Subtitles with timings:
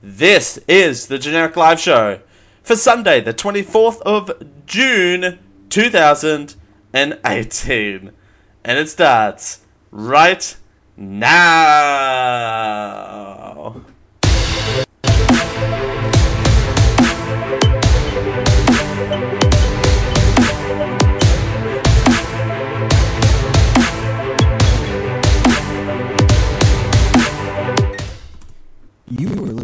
[0.00, 2.20] This is the Generic Live Show
[2.62, 4.30] for Sunday, the 24th of
[4.64, 5.40] June
[5.70, 8.12] 2018.
[8.64, 10.56] And it starts right
[10.96, 11.18] now.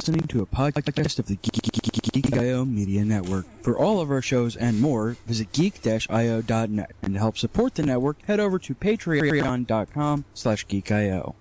[0.05, 3.47] Listening to a podcast of the Geek I/O Media Network.
[3.63, 6.91] For all of our shows and more, visit geek-io.net.
[7.01, 11.37] And to help support the network, head over to patreon.com slash geekio.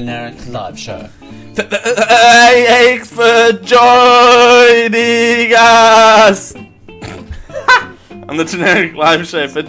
[0.00, 1.06] Generic live show.
[1.52, 6.54] Thanks for joining us
[8.26, 9.62] on the Generic Live Show for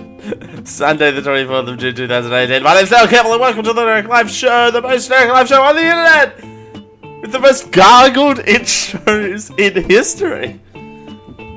[0.64, 2.64] Sunday, the 24th of June 2018.
[2.64, 5.50] My name's Dale Campbell, and welcome to the Generic Live Show, the most generic live
[5.50, 6.42] show on the internet
[7.22, 10.62] with the most gargled intros in history.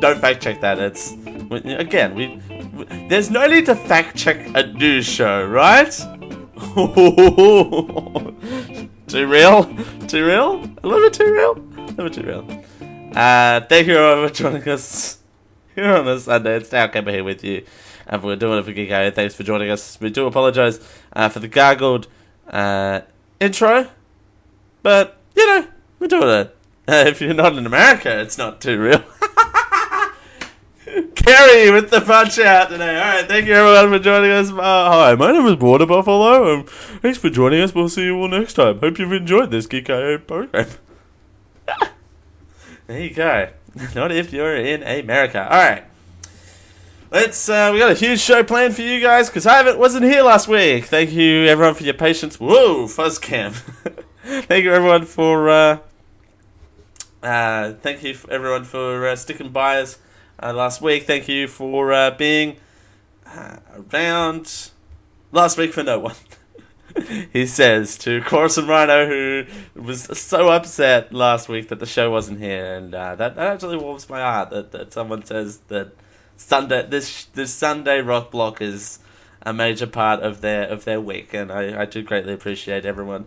[0.00, 0.80] Don't fact check that.
[0.80, 1.12] It's
[1.52, 2.42] again, we,
[2.74, 5.94] we there's no need to fact check a news show, right?
[9.06, 9.64] too real?
[10.06, 10.64] Too real?
[10.82, 11.52] A little bit too real?
[11.52, 12.64] A little bit too real.
[13.14, 15.18] Uh, thank you all for joining us
[15.74, 16.56] here on this Sunday.
[16.56, 17.66] It's Dale Kemper here with you.
[18.06, 19.14] And we're doing it for Geek Out.
[19.14, 20.00] Thanks for joining us.
[20.00, 20.80] We do apologise
[21.12, 22.08] uh, for the gargled
[22.48, 23.02] uh,
[23.40, 23.90] intro.
[24.82, 26.56] But, you know, we're doing it.
[26.88, 29.04] Uh, if you're not in America, it's not too real.
[31.24, 32.98] Kerry with the punch out today.
[32.98, 34.50] All right, thank you everyone for joining us.
[34.50, 36.52] Uh, hi, my name is Water Buffalo.
[36.52, 37.74] Um, thanks for joining us.
[37.74, 38.78] We'll see you all next time.
[38.80, 40.68] Hope you've enjoyed this Geek I/O program.
[42.86, 43.48] there you go.
[43.94, 45.44] Not if you're in America.
[45.44, 45.84] All right.
[47.10, 47.48] Let's.
[47.48, 50.46] Uh, we got a huge show planned for you guys because Ivan wasn't here last
[50.46, 50.84] week.
[50.84, 52.38] Thank you everyone for your patience.
[52.38, 53.52] Whoa, fuzz cam.
[54.24, 55.48] thank you everyone for.
[55.48, 55.78] Uh,
[57.22, 59.98] uh, thank you everyone for uh, sticking by us
[60.42, 61.04] uh, last week.
[61.04, 62.56] Thank you for uh, being
[63.26, 63.56] uh,
[63.92, 64.70] around
[65.32, 66.14] last week for no one.
[67.32, 69.44] he says to Corson Rhino, who
[69.80, 73.76] was so upset last week that the show wasn't here, and uh, that, that actually
[73.76, 75.92] warms my heart that, that someone says that
[76.36, 78.98] Sunday this this Sunday rock block is
[79.42, 83.26] a major part of their of their week, and I, I do greatly appreciate everyone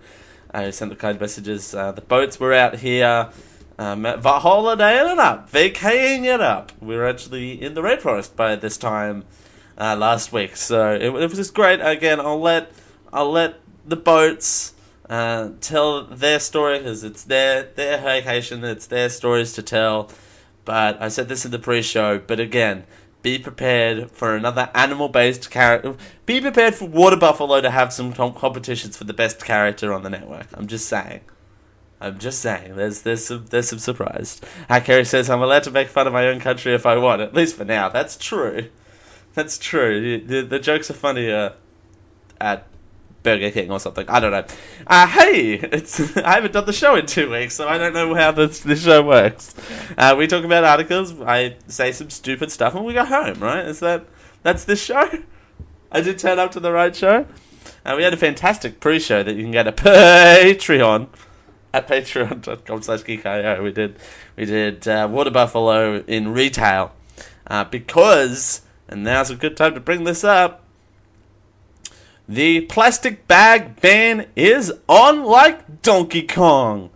[0.53, 1.74] uh, who sent the kind messages.
[1.74, 3.29] Uh, the boats were out here
[3.77, 6.71] um, holidaying it up, vacating it up.
[6.81, 9.25] We were actually in the rainforest by this time
[9.77, 11.79] uh, last week, so it, it was just great.
[11.81, 12.71] Again, I'll let
[13.13, 14.73] I'll let the boats
[15.09, 20.09] uh, tell their story because it's their their vacation, it's their stories to tell.
[20.65, 22.19] But I said this in the pre-show.
[22.19, 22.83] But again,
[23.21, 25.95] be prepared for another animal-based character.
[26.25, 30.03] Be prepared for Water Buffalo to have some com- competitions for the best character on
[30.03, 30.47] the network.
[30.53, 31.21] I'm just saying.
[31.99, 34.39] I'm just saying, there's there's some there's some surprise.
[34.69, 37.21] How Kerry says I'm allowed to make fun of my own country if I want,
[37.21, 37.89] at least for now.
[37.89, 38.69] That's true.
[39.33, 40.19] That's true.
[40.19, 41.53] The, the jokes are funnier
[42.39, 42.67] at
[43.23, 44.07] Burger King or something.
[44.09, 44.45] I don't know.
[44.85, 48.13] Uh, hey, it's I haven't done the show in two weeks, so I don't know
[48.13, 49.55] how this this show works.
[49.97, 51.19] Uh, we talk about articles.
[51.21, 53.39] I say some stupid stuff, and we go home.
[53.39, 53.65] Right?
[53.65, 54.05] Is that
[54.43, 55.09] that's this show?
[55.91, 57.25] I did turn up to the right show.
[57.85, 61.07] Uh, we had a fantastic pre-show that you can get a Patreon
[61.77, 63.63] at patreon.com slash geekio.
[63.63, 63.97] We did
[64.35, 66.91] we did uh, Water Buffalo in retail
[67.45, 70.63] uh, because, and now's a good time to bring this up.
[72.27, 76.89] The plastic bag ban is on like Donkey Kong,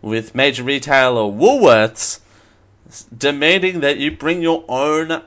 [0.00, 2.20] with major retailer Woolworths
[3.16, 5.22] demanding that you bring your own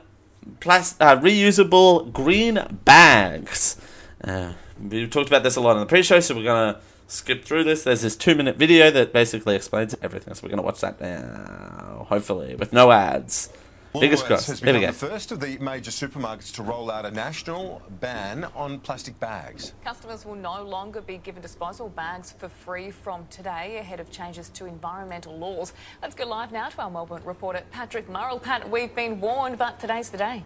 [0.60, 3.76] plas- uh, reusable green bags.
[4.22, 7.64] Uh, we talked about this a lot in the pre-show, so we're gonna skip through
[7.64, 7.84] this.
[7.84, 12.54] There's this two-minute video that basically explains everything, so we're gonna watch that now, hopefully
[12.56, 13.50] with no ads.
[13.98, 14.46] Biggest Woolworths crossed.
[14.48, 14.98] has Here we become go.
[14.98, 19.72] the first of the major supermarkets to roll out a national ban on plastic bags.
[19.84, 24.50] Customers will no longer be given disposable bags for free from today ahead of changes
[24.50, 25.72] to environmental laws.
[26.02, 28.38] Let's go live now to our Melbourne reporter Patrick Murrell.
[28.38, 30.44] Pat, we've been warned, but today's the day.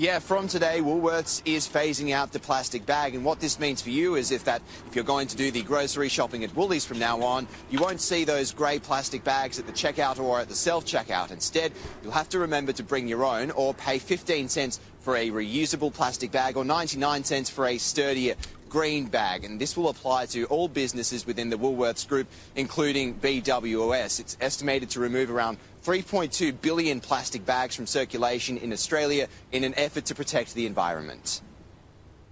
[0.00, 3.90] Yeah, from today, Woolworths is phasing out the plastic bag, and what this means for
[3.90, 6.98] you is if that if you're going to do the grocery shopping at Woolies from
[6.98, 10.54] now on, you won't see those grey plastic bags at the checkout or at the
[10.54, 11.32] self-checkout.
[11.32, 15.28] Instead, you'll have to remember to bring your own or pay 15 cents for a
[15.28, 18.36] reusable plastic bag or 99 cents for a sturdier
[18.70, 24.20] green bag, and this will apply to all businesses within the Woolworths Group, including BWS.
[24.20, 29.74] It's estimated to remove around 3.2 billion plastic bags from circulation in Australia in an
[29.78, 31.40] effort to protect the environment.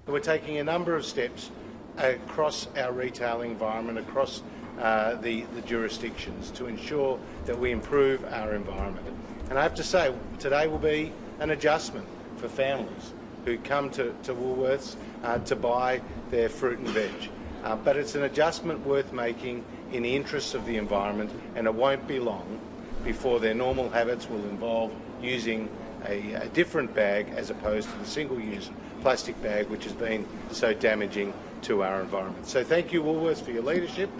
[0.06, 1.50] We're taking a number of steps
[1.96, 4.42] across our retail environment, across
[4.78, 9.06] uh, the, the jurisdictions, to ensure that we improve our environment.
[9.48, 11.10] And I have to say, today will be
[11.40, 12.06] an adjustment
[12.36, 13.12] for families
[13.44, 17.30] who come to, to Woolworths uh, to buy their fruit and veg.
[17.64, 21.74] Uh, but it's an adjustment worth making in the interests of the environment, and it
[21.74, 22.60] won't be long
[23.04, 24.92] before their normal habits will involve
[25.22, 25.68] using
[26.06, 30.26] a, a different bag as opposed to the single use plastic bag, which has been
[30.50, 32.46] so damaging to our environment.
[32.46, 34.10] So, thank you, Woolworths, for your leadership.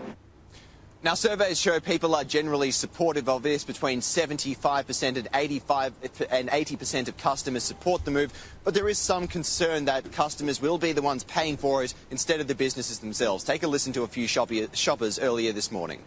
[1.01, 3.63] Now, surveys show people are generally supportive of this.
[3.63, 5.93] Between 75% and 85
[6.31, 8.33] and 80% of customers support the move,
[8.65, 12.41] but there is some concern that customers will be the ones paying for it instead
[12.41, 13.45] of the businesses themselves.
[13.45, 16.03] Take a listen to a few shoppers earlier this morning.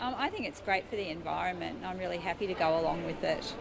[0.00, 1.80] Um, I think it's great for the environment.
[1.84, 3.52] I'm really happy to go along with it.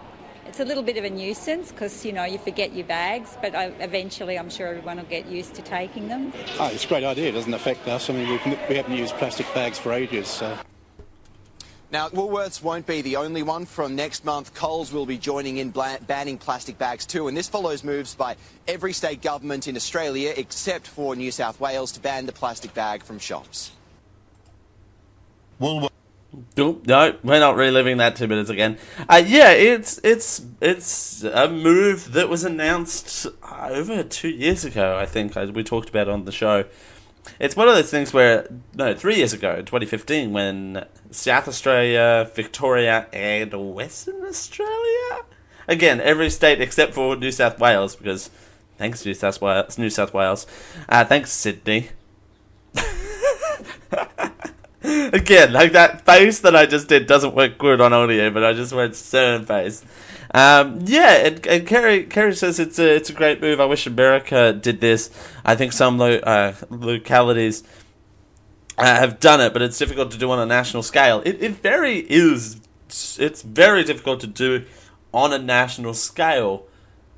[0.45, 3.55] It's a little bit of a nuisance because you know you forget your bags, but
[3.55, 6.31] I, eventually I'm sure everyone will get used to taking them.
[6.59, 7.29] Oh, it's a great idea.
[7.29, 8.09] It doesn't affect us.
[8.09, 10.27] I mean, we, can, we haven't used plastic bags for ages.
[10.27, 10.57] So.
[11.91, 13.65] Now, Woolworths won't be the only one.
[13.65, 17.83] From next month, Coles will be joining in banning plastic bags too, and this follows
[17.83, 18.35] moves by
[18.67, 23.03] every state government in Australia except for New South Wales to ban the plastic bag
[23.03, 23.71] from shops.
[25.59, 25.96] Woolworths.
[26.57, 28.77] Nope, no, we're not reliving that two minutes again.
[29.09, 34.97] Uh, yeah, it's it's it's a move that was announced over two years ago.
[34.97, 36.65] I think we talked about on the show.
[37.39, 43.07] It's one of those things where no, three years ago, 2015, when South Australia, Victoria,
[43.13, 45.23] and Western Australia,
[45.67, 48.29] again, every state except for New South Wales, because
[48.77, 50.45] thanks New South Wales, New South Wales,
[50.89, 51.89] uh, thanks Sydney.
[54.87, 58.53] Again, like that face that I just did doesn't work good on audio, but I
[58.53, 59.83] just went stern face.
[60.33, 63.59] Um, yeah, and, and Kerry, says it's a it's a great move.
[63.59, 65.09] I wish America did this.
[65.43, 67.63] I think some lo- uh, localities
[68.77, 71.21] uh, have done it, but it's difficult to do on a national scale.
[71.25, 72.61] It, it very is.
[73.19, 74.65] It's very difficult to do
[75.13, 76.65] on a national scale.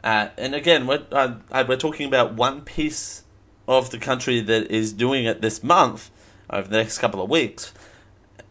[0.04, 1.36] Uh, and again, we're, uh,
[1.68, 3.24] we're talking about one piece
[3.68, 6.10] of the country that is doing it this month
[6.50, 7.74] over the next couple of weeks.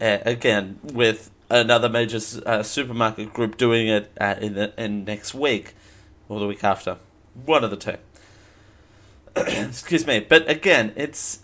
[0.00, 5.35] Uh, again, with another major uh, supermarket group doing it uh, in the, in next
[5.35, 5.75] week
[6.29, 6.99] or the week after,
[7.45, 7.97] one of the two.
[9.37, 11.41] Excuse me, but again, it's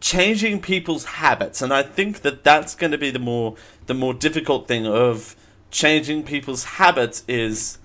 [0.00, 3.56] changing people's habits, and I think that that's going to be the more
[3.86, 5.34] the more difficult thing of
[5.70, 7.78] changing people's habits is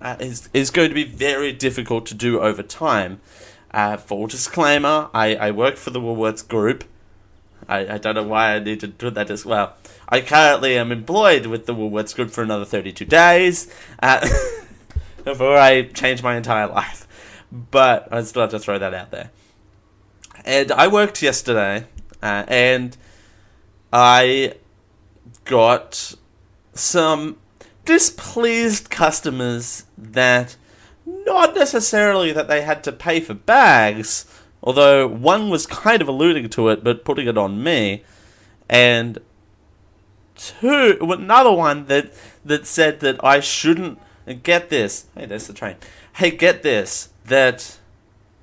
[0.00, 3.20] uh, is is going to be very difficult to do over time.
[3.70, 6.84] Uh, full disclaimer: I, I work for the Woolworths Group.
[7.68, 9.76] I, I don't know why I need to do that as well.
[10.08, 13.72] I currently am employed with the Woolworths Group for another 32 days
[14.02, 14.26] uh,
[15.24, 17.06] before I change my entire life.
[17.52, 19.30] But I still have to throw that out there.
[20.44, 21.84] And I worked yesterday,
[22.22, 22.96] uh, and
[23.92, 24.54] I
[25.44, 26.14] got
[26.74, 27.36] some
[27.84, 30.56] displeased customers that
[31.06, 34.26] not necessarily that they had to pay for bags,
[34.68, 38.04] Although one was kind of alluding to it, but putting it on me,
[38.68, 39.18] and
[40.36, 42.12] two, another one that
[42.44, 43.98] that said that I shouldn't
[44.42, 45.06] get this.
[45.14, 45.76] Hey, there's the train.
[46.16, 47.08] Hey, get this.
[47.24, 47.78] That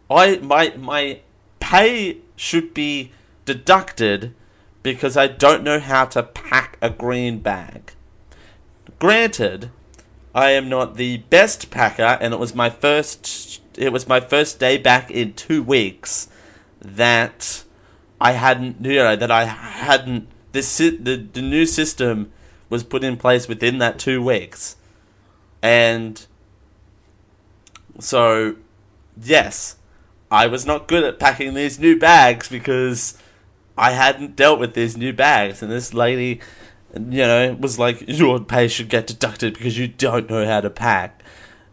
[0.09, 1.19] I my my
[1.59, 3.11] pay should be
[3.45, 4.33] deducted
[4.81, 7.93] because I don't know how to pack a green bag.
[8.97, 9.69] Granted,
[10.33, 14.59] I am not the best packer, and it was my first it was my first
[14.59, 16.27] day back in two weeks
[16.81, 17.63] that
[18.19, 22.31] I hadn't you know that I hadn't this the the new system
[22.69, 24.75] was put in place within that two weeks,
[25.61, 26.25] and
[27.99, 28.55] so
[29.21, 29.77] yes,
[30.31, 33.17] I was not good at packing these new bags because
[33.77, 36.39] I hadn't dealt with these new bags, and this lady,
[36.93, 40.69] you know, was like, "Your pay should get deducted because you don't know how to
[40.69, 41.21] pack,"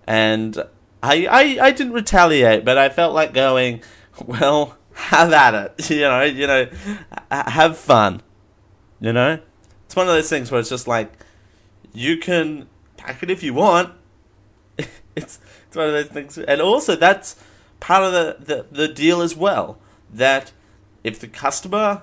[0.07, 0.63] and
[1.03, 3.83] I, I, I didn't retaliate, but I felt like going,
[4.25, 5.91] well, have at it.
[5.91, 6.69] You know, you know,
[7.31, 8.23] have fun.
[9.01, 9.41] You know,
[9.87, 11.13] it's one of those things where it's just like,
[11.93, 13.93] you can pack it if you want.
[15.15, 17.37] It's it's one of those things, and also that's
[17.81, 19.79] part of the, the, the deal as well.
[20.11, 20.53] That
[21.05, 22.03] if the customer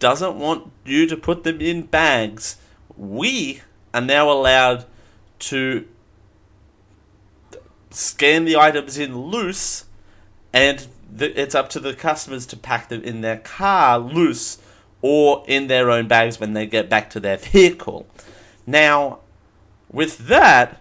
[0.00, 2.56] doesn't want you to put them in bags,
[2.96, 3.62] we
[3.94, 4.86] are now allowed
[5.38, 5.86] to
[7.94, 9.84] scan the items in loose,
[10.52, 14.58] and the, it's up to the customers to pack them in their car loose
[15.00, 18.06] or in their own bags when they get back to their vehicle.
[18.66, 19.18] Now,
[19.90, 20.80] with that,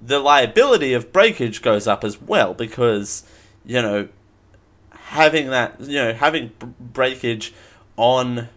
[0.00, 3.24] the liability of breakage goes up as well because,
[3.64, 4.08] you know,
[4.92, 7.52] having that, you know, having breakage
[7.96, 8.48] on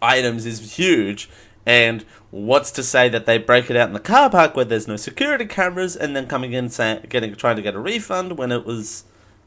[0.00, 1.28] items is huge.
[1.68, 4.88] And what's to say that they break it out in the car park where there's
[4.88, 8.50] no security cameras and then coming in saying, getting trying to get a refund when
[8.50, 9.04] it was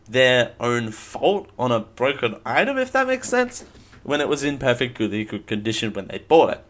[0.07, 3.65] their own fault on a broken item, if that makes sense,
[4.03, 6.63] when it was in perfect good, condition when they bought it.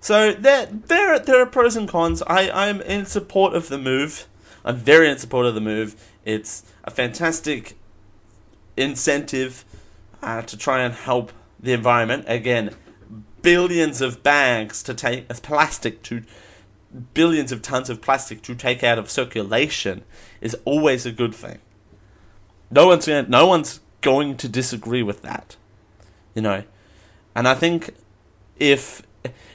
[0.00, 2.20] So there, there, there are pros and cons.
[2.26, 4.26] I, I'm in support of the move.
[4.64, 5.94] I'm very in support of the move.
[6.24, 7.78] It's a fantastic
[8.76, 9.64] incentive
[10.22, 12.24] uh, to try and help the environment.
[12.26, 12.74] Again,
[13.46, 16.20] billions of bags to take as plastic to
[17.14, 20.02] billions of tons of plastic to take out of circulation
[20.40, 21.60] is always a good thing.
[22.72, 25.54] No one's gonna, no one's going to disagree with that,
[26.34, 26.64] you know.
[27.36, 27.94] And I think
[28.58, 29.02] if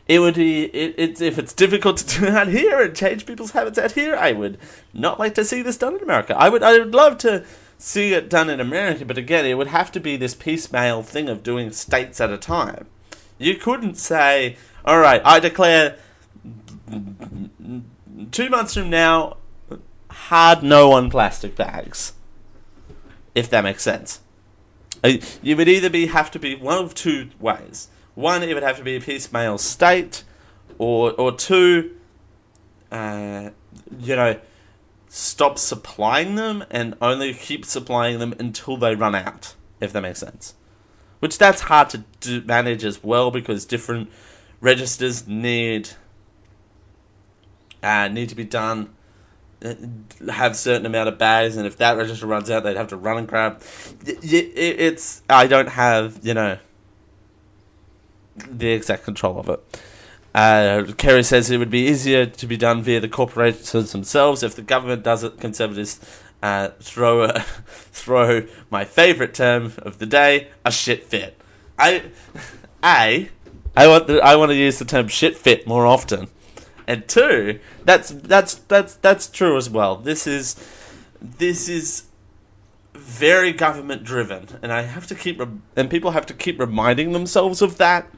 [0.07, 3.51] it would be it, it's if it's difficult to do that here and change people's
[3.51, 4.57] habits out here, I would
[4.93, 6.33] not like to see this done in America.
[6.37, 7.43] I would I would love to
[7.77, 11.27] see it done in America, but again, it would have to be this piecemeal thing
[11.27, 12.87] of doing states at a time.
[13.41, 15.97] You couldn't say, "All right, I declare
[18.31, 19.37] two months from now,
[20.09, 22.13] hard no on plastic bags."
[23.33, 24.19] If that makes sense,
[25.03, 27.87] Uh, you would either be have to be one of two ways.
[28.13, 30.23] One, it would have to be a piecemeal state,
[30.77, 31.95] or or two,
[32.91, 33.49] uh,
[33.99, 34.39] you know,
[35.09, 39.55] stop supplying them and only keep supplying them until they run out.
[39.79, 40.53] If that makes sense,
[41.21, 44.09] which that's hard to do, manage as well because different
[44.59, 45.89] registers need
[47.81, 48.89] uh, need to be done.
[49.63, 49.75] uh,
[50.31, 53.19] Have certain amount of bags, and if that register runs out, they'd have to run
[53.19, 53.61] and grab.
[54.03, 56.57] It's I don't have you know
[58.35, 59.81] the exact control of it.
[60.33, 64.43] Uh, Kerry says it would be easier to be done via the corporations themselves.
[64.43, 65.99] If the government does it, conservatives
[66.41, 71.39] uh, throw a, throw my favourite term of the day, a shit fit.
[71.77, 72.03] I,
[72.83, 73.29] a,
[73.75, 76.27] I want the, I want to use the term shit fit more often,
[76.87, 79.95] and two, that's that's that's that's true as well.
[79.95, 80.55] This is
[81.21, 82.03] this is
[82.93, 87.13] very government driven, and I have to keep rem- and people have to keep reminding
[87.13, 88.09] themselves of that.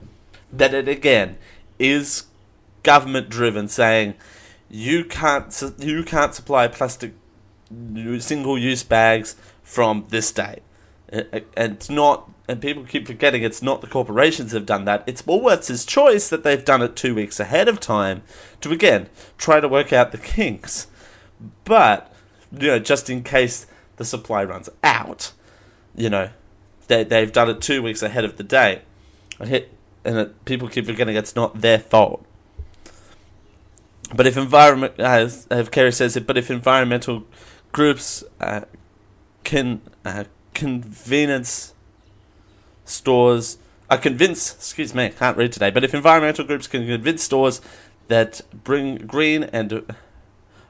[0.51, 1.37] That it again
[1.79, 2.25] is
[2.83, 4.15] government driven, saying
[4.69, 7.13] you can't su- you can't supply plastic
[8.19, 10.61] single use bags from this date.
[11.09, 15.03] And it's not, and people keep forgetting it's not the corporations have done that.
[15.05, 18.23] It's Woolworths' choice that they've done it two weeks ahead of time
[18.61, 20.87] to again try to work out the kinks.
[21.65, 22.11] But
[22.51, 25.31] you know, just in case the supply runs out,
[25.95, 26.29] you know,
[26.87, 28.43] they they've done it two weeks ahead of the
[29.45, 29.71] hit,
[30.03, 32.25] and it, people keep forgetting it's not their fault.
[34.15, 37.25] But if environment, as Kerry says it, but if environmental
[37.73, 38.61] groups uh,
[39.43, 41.73] can uh, convenience
[42.85, 43.57] stores,
[43.89, 47.59] uh, convince, excuse me, I can't read today, but if environmental groups can convince stores
[48.07, 49.83] that bring green and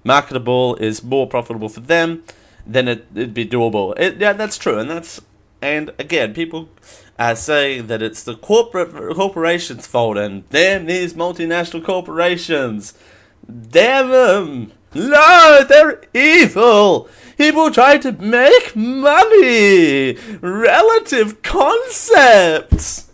[0.04, 2.24] marketable is more profitable for them,
[2.66, 3.94] then it, it'd be doable.
[4.00, 5.22] It, yeah, that's true, and that's
[5.62, 6.68] and again, people
[7.18, 12.94] are saying that it's the corporate corporations' fault, and damn these multinational corporations,
[13.70, 14.72] damn them!
[14.96, 17.10] No, they're evil.
[17.38, 20.14] People try to make money.
[20.42, 23.12] Relative concepts.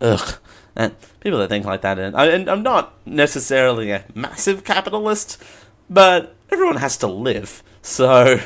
[0.00, 0.38] Ugh.
[0.74, 5.42] And people that think like that, and, I, and I'm not necessarily a massive capitalist,
[5.88, 7.62] but everyone has to live.
[7.80, 8.38] So,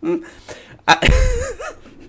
[0.00, 0.24] hmm,
[0.86, 0.96] I,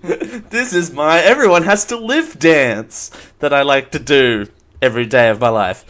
[0.02, 4.46] this is my everyone has to live dance that I like to do
[4.82, 5.84] every day of my life.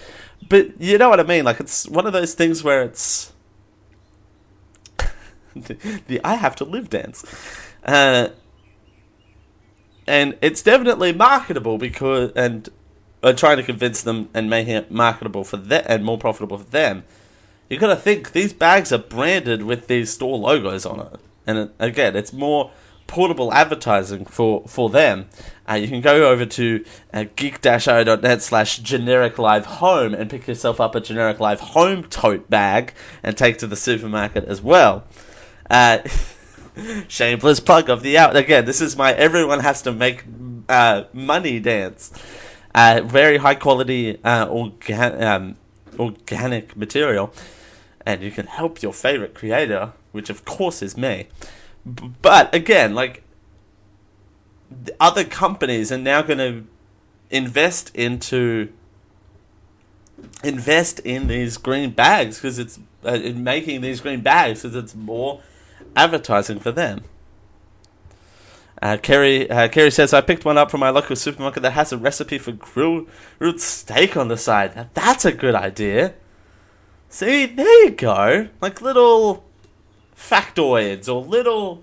[0.49, 1.45] But you know what I mean?
[1.45, 3.30] Like, it's one of those things where it's.
[6.07, 7.25] the, I have to live dance.
[7.85, 8.29] Uh,
[10.07, 12.33] and it's definitely marketable because.
[12.35, 12.69] And
[13.23, 16.71] uh, trying to convince them and making it marketable for them and more profitable for
[16.71, 17.05] them.
[17.69, 21.75] You gotta think these bags are branded with these store logos on it, and it,
[21.79, 22.73] again, it's more
[23.07, 25.29] portable advertising for, for them,
[25.69, 30.81] uh, you can go over to uh, geek-io.net slash generic live home and pick yourself
[30.81, 35.05] up a generic live home tote bag and take to the supermarket as well.
[35.71, 36.01] Uh,
[37.09, 38.65] shameless plug of the out again.
[38.65, 40.25] This is my everyone has to make
[40.69, 42.13] uh, money dance.
[42.75, 45.57] Uh, very high quality uh, organ- um,
[45.99, 47.33] organic material,
[48.05, 51.29] and you can help your favorite creator, which of course is me.
[51.85, 53.23] B- but again, like
[54.71, 56.65] the other companies are now going to
[57.31, 58.73] invest into
[60.45, 64.95] invest in these green bags because it's uh, in making these green bags because it's
[64.95, 65.41] more
[65.97, 67.05] advertising for them.
[68.83, 71.93] Uh, Kerry, uh, Kerry says, I picked one up from my local supermarket that has
[71.93, 74.75] a recipe for grilled, grilled steak on the side.
[74.75, 76.15] Now, that's a good idea.
[77.11, 78.49] See, there you go.
[78.61, 79.45] Like little
[80.17, 81.83] factoids or little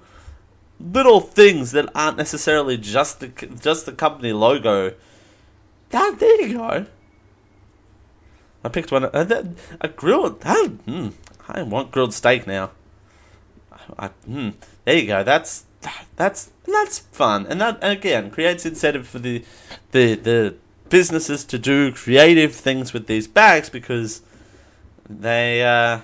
[0.80, 3.28] little things that aren't necessarily just the
[3.60, 4.94] just the company logo.
[5.90, 6.86] That there you go.
[8.64, 9.06] I picked one.
[9.06, 9.46] Uh, that,
[9.82, 10.42] a grilled.
[10.44, 11.14] Uh, mm,
[11.50, 12.72] I want grilled steak now.
[13.98, 14.54] I, mm,
[14.86, 15.24] there you go.
[15.24, 15.66] That's
[16.16, 19.44] that's that's fun, and that again creates incentive for the
[19.92, 20.56] the the
[20.90, 24.22] businesses to do creative things with these bags because
[25.10, 26.00] they uh,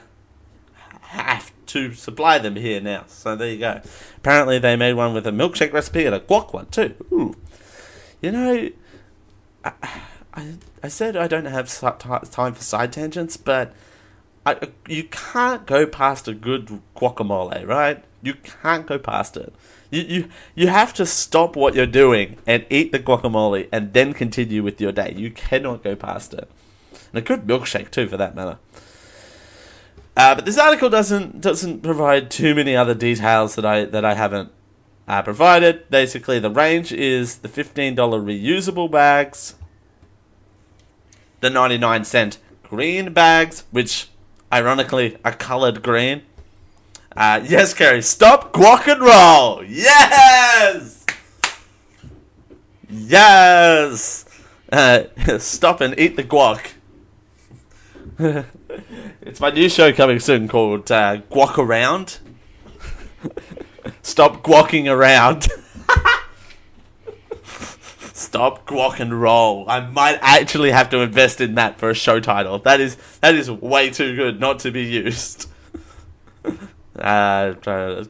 [1.02, 3.06] have to supply them here now.
[3.08, 3.82] So there you go.
[4.18, 6.96] Apparently, they made one with a milkshake recipe and a guac one too.
[7.12, 7.36] Ooh.
[8.22, 8.70] You know,
[9.63, 9.74] I,
[10.34, 11.70] I, I said I don't have
[12.32, 13.74] time for side tangents, but
[14.46, 14.58] I,
[14.88, 18.04] you can't go past a good guacamole, right?
[18.22, 19.54] You can't go past it.
[19.90, 24.14] You, you you have to stop what you're doing and eat the guacamole and then
[24.14, 25.14] continue with your day.
[25.16, 26.50] You cannot go past it.
[26.92, 28.58] And a good milkshake too, for that matter.
[30.16, 34.14] Uh, but this article doesn't doesn't provide too many other details that I that I
[34.14, 34.52] haven't
[35.08, 35.90] uh, provided.
[35.90, 39.56] Basically, the range is the fifteen dollar reusable bags,
[41.40, 44.10] the ninety nine cent green bags, which
[44.53, 46.22] ironically a coloured green.
[47.15, 49.63] Uh, yes, Kerry, stop guac and roll.
[49.63, 51.05] Yes,
[52.89, 54.25] yes.
[54.72, 55.03] Uh,
[55.39, 56.74] stop and eat the guac.
[59.22, 62.20] it's my new show coming soon called uh, Guac Around.
[64.01, 65.48] Stop guacking around.
[68.24, 69.70] Stop guac and roll.
[69.70, 72.57] I might actually have to invest in that for a show title.
[72.57, 75.50] That is that is way too good not to be used.
[76.98, 77.53] uh,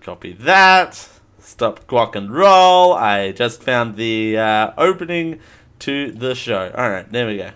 [0.02, 1.10] copy that.
[1.40, 2.94] Stop guac and roll.
[2.94, 5.40] I just found the uh, opening
[5.80, 6.72] to the show.
[6.78, 7.52] All right, there we go.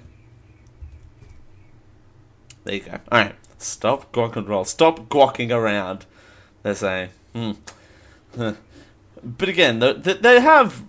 [2.63, 2.99] There you go.
[3.11, 4.65] All right, stop guac and roll.
[4.65, 6.07] Stop guacking around.
[6.63, 7.09] They're saying.
[7.33, 7.51] Hmm.
[8.35, 10.81] But again, they have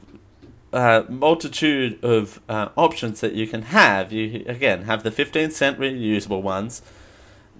[0.73, 4.13] uh, multitude of uh, options that you can have.
[4.13, 6.83] You again have the fifteen cent reusable ones,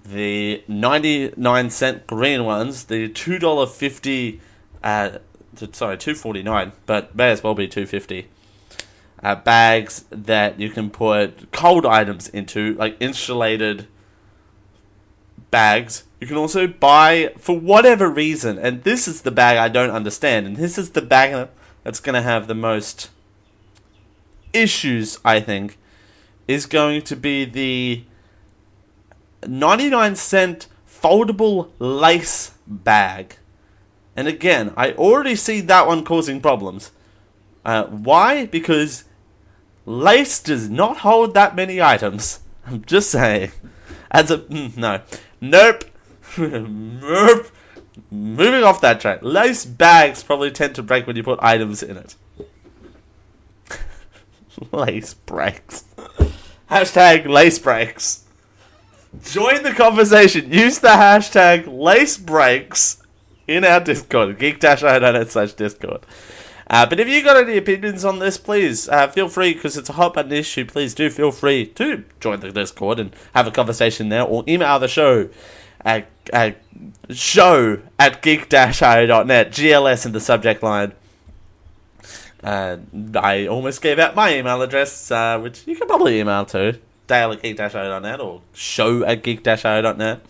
[0.05, 4.41] the ninety nine cent green ones, the two dollar fifty,
[4.83, 5.17] uh,
[5.71, 8.27] sorry two forty nine, but may as well be two fifty.
[9.21, 13.85] Uh, bags that you can put cold items into, like insulated
[15.51, 16.05] bags.
[16.21, 20.47] You can also buy, for whatever reason, and this is the bag I don't understand,
[20.47, 21.49] and this is the bag
[21.83, 23.09] that's going to have the most
[24.53, 25.77] issues, I think,
[26.47, 28.03] is going to be the
[29.47, 33.37] 99 cent foldable lace bag.
[34.15, 36.91] And again, I already see that one causing problems.
[37.63, 38.45] Uh, why?
[38.45, 39.05] Because
[39.85, 42.39] lace does not hold that many items.
[42.65, 43.51] I'm just saying.
[44.11, 44.39] As a.
[44.39, 45.01] Mm, no.
[45.39, 45.83] Nope.
[46.37, 47.47] nope.
[48.11, 49.19] Moving off that track.
[49.21, 52.15] Lace bags probably tend to break when you put items in it.
[54.71, 55.85] lace breaks.
[56.69, 58.25] hashtag lace breaks.
[59.23, 60.51] Join the conversation.
[60.51, 63.01] Use the hashtag lace breaks
[63.47, 64.37] in our Discord.
[64.37, 66.05] Geek-io.net slash Discord.
[66.69, 69.89] Uh, but if you got any opinions on this, please uh, feel free because it's
[69.89, 70.63] a hot button issue.
[70.63, 74.77] Please do feel free to join the Discord and have a conversation there, or email
[74.77, 75.29] the show
[75.81, 76.61] at, at
[77.09, 79.51] show at geek-io.net.
[79.51, 80.93] GLS in the subject line.
[82.43, 82.77] Uh,
[83.15, 87.31] I almost gave out my email address, uh, which you can probably email to dale
[87.31, 90.21] at geek-io.net or show at geek-io.net.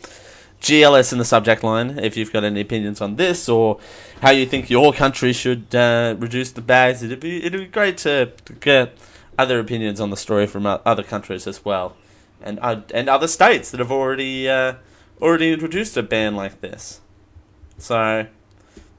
[0.61, 3.79] GLS in the subject line if you've got any opinions on this or
[4.21, 7.01] how you think your country should uh, reduce the bags.
[7.01, 8.97] It'd be it'd be great to get
[9.37, 11.95] other opinions on the story from other countries as well,
[12.41, 14.73] and uh, and other states that have already uh,
[15.21, 17.01] already introduced a ban like this.
[17.77, 18.27] So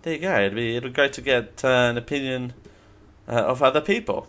[0.02, 0.36] there you go.
[0.36, 2.54] It'd be it'd be great to get uh, an opinion
[3.28, 4.28] uh, of other people.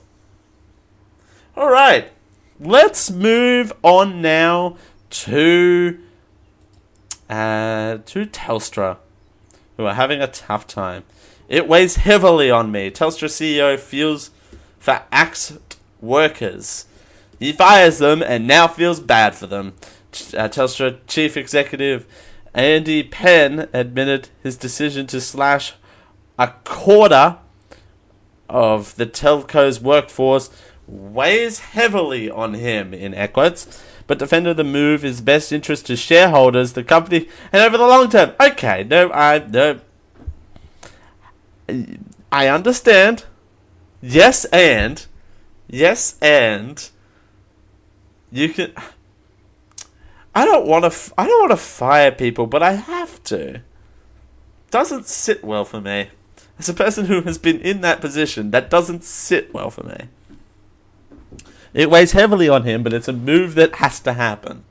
[1.56, 2.12] All right,
[2.60, 4.78] let's move on now
[5.10, 6.00] to
[7.30, 8.98] uh, to Telstra,
[9.78, 11.04] who are having a tough time.
[11.48, 12.92] It weighs heavily on me.
[12.92, 14.32] Telstra CEO feels
[14.80, 16.86] for axed workers.
[17.40, 19.74] He fires them and now feels bad for them.
[20.12, 22.06] Uh, Telstra chief executive
[22.54, 25.74] Andy Penn admitted his decision to slash
[26.38, 27.38] a quarter
[28.50, 30.50] of the telco's workforce
[30.86, 36.74] weighs heavily on him in quotes, but defended the move is best interest to shareholders,
[36.74, 38.34] the company, and over the long term.
[38.40, 39.80] Okay, no, I no,
[42.32, 43.24] I understand.
[44.02, 45.06] Yes, and
[45.70, 46.90] yes, and
[48.32, 48.74] you can.
[50.34, 50.88] I don't want to.
[50.88, 53.62] F- I don't want to fire people, but I have to.
[54.70, 56.10] Doesn't sit well for me.
[56.58, 60.08] As a person who has been in that position, that doesn't sit well for me.
[61.74, 64.64] It weighs heavily on him, but it's a move that has to happen.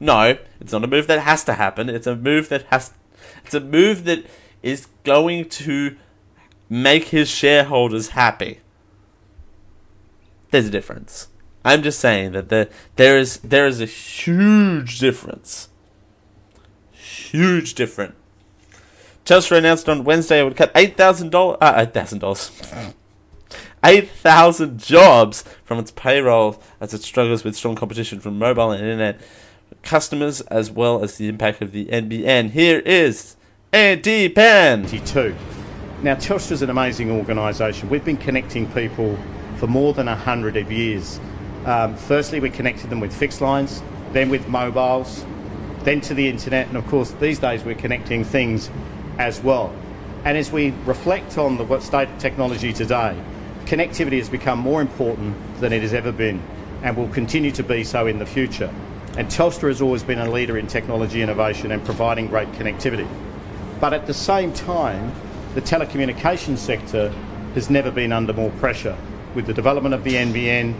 [0.00, 1.88] No, it's not a move that has to happen.
[1.88, 2.92] It's a move that has.
[3.44, 4.24] It's a move that
[4.62, 5.96] is going to
[6.68, 8.60] make his shareholders happy.
[10.50, 11.28] There's a difference.
[11.64, 15.68] I'm just saying that the, there is there is a huge difference.
[16.92, 18.14] Huge difference.
[19.24, 22.50] Telstra announced on Wednesday it would cut eight thousand dollars, uh, eight thousand dollars,
[23.84, 28.82] eight thousand jobs from its payroll as it struggles with strong competition from mobile and
[28.82, 29.18] internet
[29.82, 32.50] customers, as well as the impact of the NBN.
[32.50, 33.36] Here is
[33.72, 34.86] Andy Penn.
[34.86, 35.34] Two.
[36.02, 37.88] Now, Telstra is an amazing organisation.
[37.88, 39.18] We've been connecting people
[39.56, 41.18] for more than a hundred of years.
[41.64, 45.24] Um, firstly, we connected them with fixed lines, then with mobiles,
[45.82, 48.70] then to the internet, and of course, these days we're connecting things
[49.18, 49.74] as well.
[50.24, 53.16] And as we reflect on the state of technology today,
[53.66, 56.42] connectivity has become more important than it has ever been
[56.82, 58.72] and will continue to be so in the future.
[59.16, 63.08] And Telstra has always been a leader in technology innovation and providing great connectivity.
[63.80, 65.12] But at the same time,
[65.54, 67.10] the telecommunications sector
[67.54, 68.96] has never been under more pressure.
[69.34, 70.74] With the development of the NBN,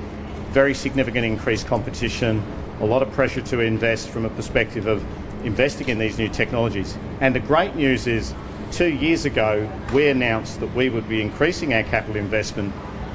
[0.54, 2.40] very significant increased competition,
[2.80, 5.04] a lot of pressure to invest from a perspective of
[5.44, 6.96] investing in these new technologies.
[7.20, 8.32] And the great news is,
[8.70, 12.72] two years ago, we announced that we would be increasing our capital investment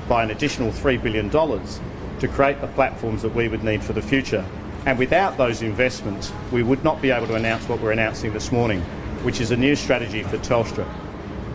[0.10, 4.02] by an additional $3 billion to create the platforms that we would need for the
[4.02, 4.46] future.
[4.86, 8.52] And without those investments, we would not be able to announce what we're announcing this
[8.52, 8.82] morning,
[9.24, 10.84] which is a new strategy for Telstra,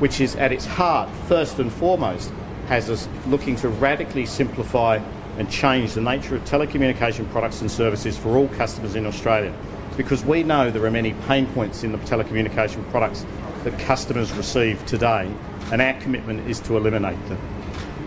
[0.01, 2.33] which is at its heart, first and foremost,
[2.69, 4.99] has us looking to radically simplify
[5.39, 9.53] and change the nature of telecommunication products and services for all customers in Australia.
[9.97, 13.25] Because we know there are many pain points in the telecommunication products
[13.65, 15.31] that customers receive today,
[15.73, 17.39] and our commitment is to eliminate them.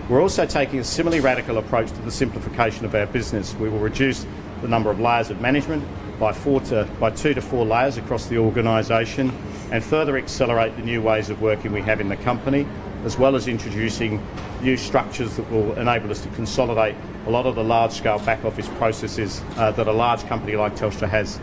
[0.10, 3.54] We're also taking a similarly radical approach to the simplification of our business.
[3.56, 4.26] We will reduce
[4.62, 5.84] the number of layers of management
[6.20, 9.32] by, four to, by two to four layers across the organisation
[9.72, 12.66] and further accelerate the new ways of working we have in the company,
[13.04, 14.26] as well as introducing
[14.62, 18.43] new structures that will enable us to consolidate a lot of the large scale back
[18.46, 21.39] office processes uh, that a large company like Telstra has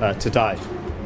[0.00, 0.58] uh, today.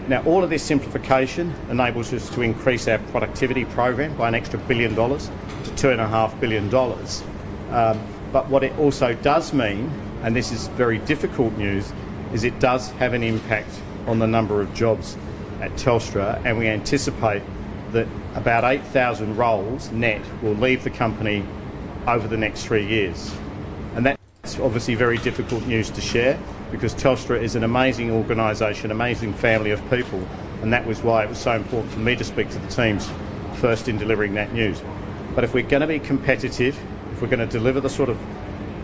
[0.09, 4.59] Now, all of this simplification enables us to increase our productivity program by an extra
[4.59, 5.31] billion dollars
[5.65, 6.75] to $2.5 billion.
[7.73, 8.01] Um,
[8.33, 9.91] but what it also does mean,
[10.23, 11.93] and this is very difficult news,
[12.33, 13.71] is it does have an impact
[14.07, 15.17] on the number of jobs
[15.61, 17.43] at Telstra, and we anticipate
[17.93, 21.45] that about 8,000 roles net will leave the company
[22.07, 23.35] over the next three years.
[23.95, 26.39] And that's obviously very difficult news to share
[26.71, 30.27] because Telstra is an amazing organisation, amazing family of people,
[30.63, 33.11] and that was why it was so important for me to speak to the teams
[33.57, 34.83] first in delivering that news.
[35.35, 36.79] But if we're going to be competitive,
[37.13, 38.19] if we're going to deliver the sort of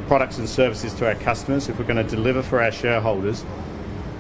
[0.07, 3.45] products and services to our customers, if we're going to deliver for our shareholders,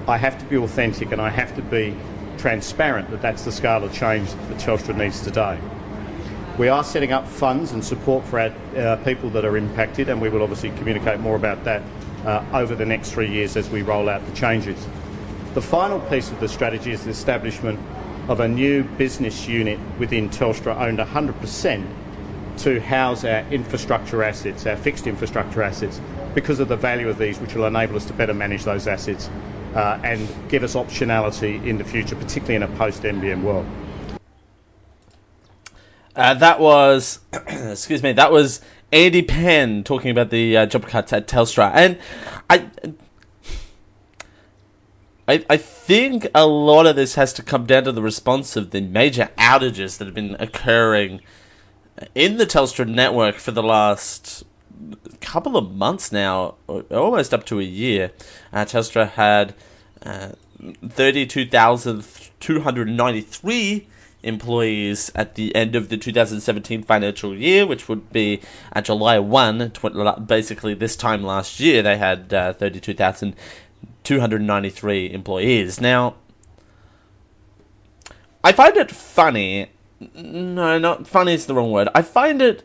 [0.06, 1.94] I have to be authentic and I have to be
[2.38, 5.58] transparent that that's the scale of change that Telstra needs today.
[6.56, 10.20] We are setting up funds and support for our uh, people that are impacted, and
[10.20, 11.82] we will obviously communicate more about that
[12.24, 14.86] uh, over the next three years as we roll out the changes.
[15.54, 17.78] The final piece of the strategy is the establishment
[18.28, 21.86] of a new business unit within Telstra owned 100%
[22.58, 26.00] to house our infrastructure assets, our fixed infrastructure assets,
[26.34, 29.30] because of the value of these, which will enable us to better manage those assets
[29.78, 33.64] uh, and give us optionality in the future, particularly in a post NBN world.
[36.16, 38.60] Uh, that was, excuse me, that was
[38.90, 41.96] Andy Penn talking about the uh, job cuts at Telstra, and
[42.50, 42.66] I,
[45.28, 48.72] I, I think a lot of this has to come down to the response of
[48.72, 51.20] the major outages that have been occurring
[52.16, 54.42] in the Telstra network for the last
[55.20, 58.12] couple of months now, almost up to a year.
[58.52, 59.54] Uh, Telstra had
[60.04, 60.30] uh,
[60.86, 63.86] 32,293
[64.22, 68.40] employees at the end of the 2017 financial year, which would be
[68.72, 75.80] uh, July 1, tw- basically this time last year, they had uh, 32,293 employees.
[75.80, 76.16] Now,
[78.42, 79.70] I find it funny.
[80.14, 81.88] No, not funny is the wrong word.
[81.94, 82.64] I find it.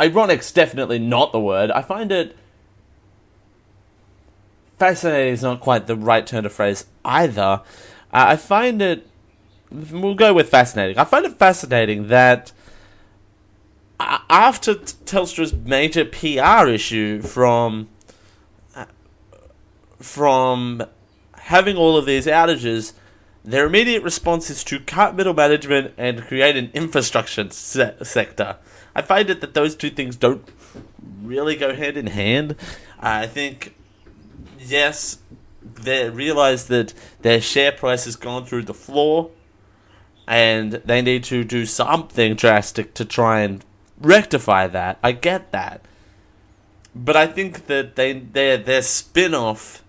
[0.00, 1.70] Ironic's definitely not the word.
[1.70, 2.36] I find it.
[4.78, 7.42] Fascinating is not quite the right turn of phrase either.
[7.42, 7.60] Uh,
[8.12, 9.06] I find it
[9.70, 10.98] we'll go with fascinating.
[10.98, 12.52] I find it fascinating that
[14.00, 17.88] after Telstra's major PR issue from
[19.98, 20.84] from
[21.32, 22.92] having all of these outages,
[23.44, 28.56] their immediate response is to cut middle management and create an infrastructure se- sector.
[28.98, 30.44] I find it that those two things don't
[31.22, 32.56] really go hand in hand.
[32.98, 33.76] I think,
[34.58, 35.18] yes,
[35.62, 39.30] they realize that their share price has gone through the floor
[40.26, 43.64] and they need to do something drastic to try and
[44.00, 44.98] rectify that.
[45.00, 45.82] I get that.
[46.92, 49.84] But I think that they their their spin-off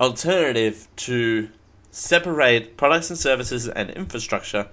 [0.00, 1.50] alternative to
[1.92, 4.66] separate products and services and infrastructure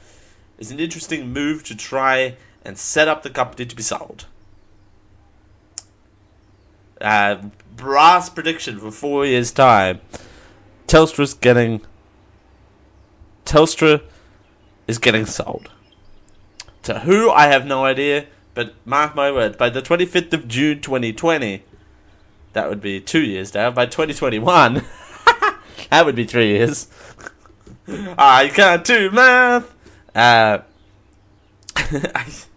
[0.58, 4.26] is an interesting move to try and set up the company to be sold.
[7.00, 7.38] Uh,
[7.76, 10.02] brass prediction for four years' time.
[10.88, 11.82] Telstra's getting
[13.46, 14.02] Telstra
[14.88, 15.70] is getting sold.
[16.84, 20.82] To who, I have no idea, but mark my words, by the 25th of June
[20.82, 21.64] 2020,
[22.54, 24.74] that would be two years now, by 2021,
[25.90, 26.88] that would be three years.
[28.18, 29.74] I can't do math!
[30.16, 30.60] Uh,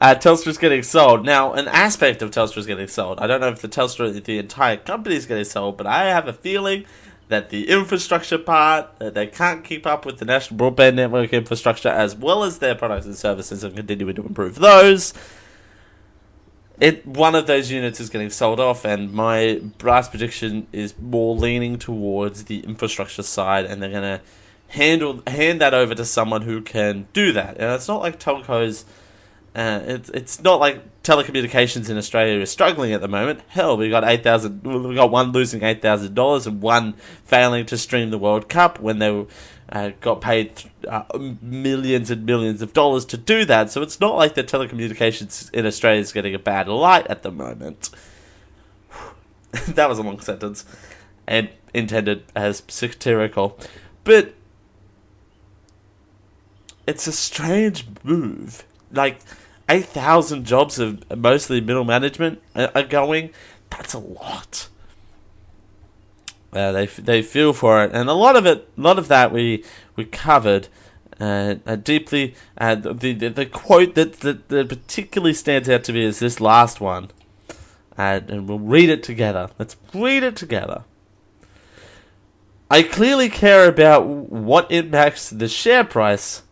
[0.00, 1.24] uh, Telstra's getting sold.
[1.24, 3.18] Now, an aspect of Telstra's getting sold.
[3.18, 6.28] I don't know if the Telstra, the entire company is getting sold, but I have
[6.28, 6.84] a feeling
[7.28, 11.88] that the infrastructure part that they can't keep up with the national broadband network infrastructure
[11.88, 15.12] as well as their products and services and continuing to improve those.
[16.80, 21.34] It one of those units is getting sold off, and my brass prediction is more
[21.34, 24.20] leaning towards the infrastructure side, and they're gonna
[24.68, 27.56] handle hand that over to someone who can do that.
[27.58, 28.84] And it's not like telcos
[29.58, 33.40] uh, it's it's not like telecommunications in Australia is struggling at the moment.
[33.48, 34.62] Hell, we got eight thousand.
[34.62, 36.92] We got one losing eight thousand dollars and one
[37.24, 39.26] failing to stream the World Cup when they
[39.70, 41.02] uh, got paid uh,
[41.42, 43.72] millions and millions of dollars to do that.
[43.72, 47.32] So it's not like the telecommunications in Australia is getting a bad light at the
[47.32, 47.90] moment.
[49.66, 50.64] that was a long sentence,
[51.26, 53.58] and intended as satirical,
[54.04, 54.34] but
[56.86, 58.64] it's a strange move.
[58.92, 59.18] Like
[59.68, 63.30] 8,000 jobs of mostly middle management are going.
[63.70, 64.68] That's a lot.
[66.52, 69.32] Uh, they they feel for it, and a lot of it, a lot of that
[69.32, 69.62] we
[69.96, 70.68] we covered
[71.20, 72.34] uh, uh, deeply.
[72.56, 76.40] Uh, the, the the quote that, that that particularly stands out to me is this
[76.40, 77.10] last one,
[77.98, 79.50] uh, and we'll read it together.
[79.58, 80.84] Let's read it together.
[82.70, 86.42] I clearly care about what impacts the share price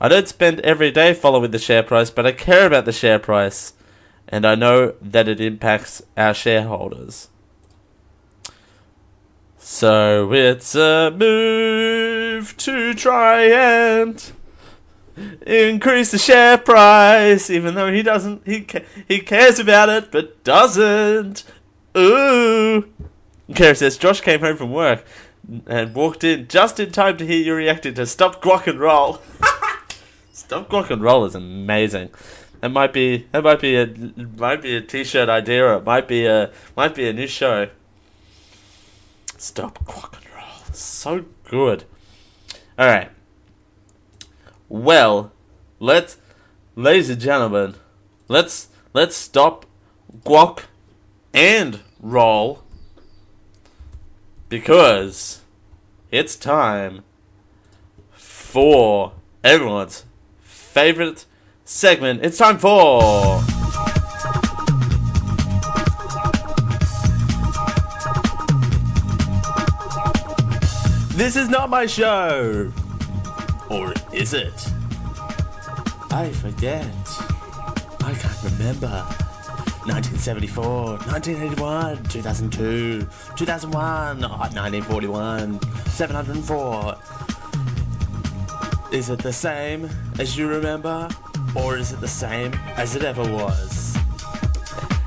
[0.00, 3.18] I don't spend every day following the share price, but I care about the share
[3.18, 3.74] price,
[4.28, 7.28] and I know that it impacts our shareholders.
[9.58, 14.32] So it's a move to try and
[15.46, 18.46] increase the share price, even though he doesn't.
[18.46, 18.66] He
[19.06, 21.44] he cares about it, but doesn't.
[21.94, 22.88] Ooh.
[23.54, 25.04] Kara says Josh came home from work
[25.66, 29.20] and walked in just in time to hear you reacting to "Stop Guac and Roll."
[30.50, 32.10] Stop Rock and Roll is amazing.
[32.60, 33.86] It might be that might be a
[34.36, 37.68] might be a t-shirt idea or it might be a might be a new show.
[39.38, 40.74] Stop Rock and Roll.
[40.74, 41.84] So good.
[42.76, 43.12] Alright.
[44.68, 45.30] Well,
[45.78, 46.16] let's
[46.74, 47.76] ladies and gentlemen,
[48.26, 49.66] let's let's stop
[50.24, 50.64] guac
[51.32, 52.64] and roll
[54.48, 55.42] because
[56.10, 57.04] it's time
[58.10, 59.12] for
[59.44, 60.06] everyone's
[60.70, 61.26] favorite
[61.64, 62.24] segment.
[62.24, 63.40] It's time for.
[71.16, 72.72] This is not my show!
[73.68, 74.72] Or is it?
[76.10, 76.86] I forget.
[78.04, 79.04] I can't remember.
[79.86, 80.64] 1974,
[81.08, 83.06] 1981, 2002,
[83.36, 87.29] 2001, 1941, 704.
[88.92, 91.08] Is it the same as you remember,
[91.54, 93.96] or is it the same as it ever was?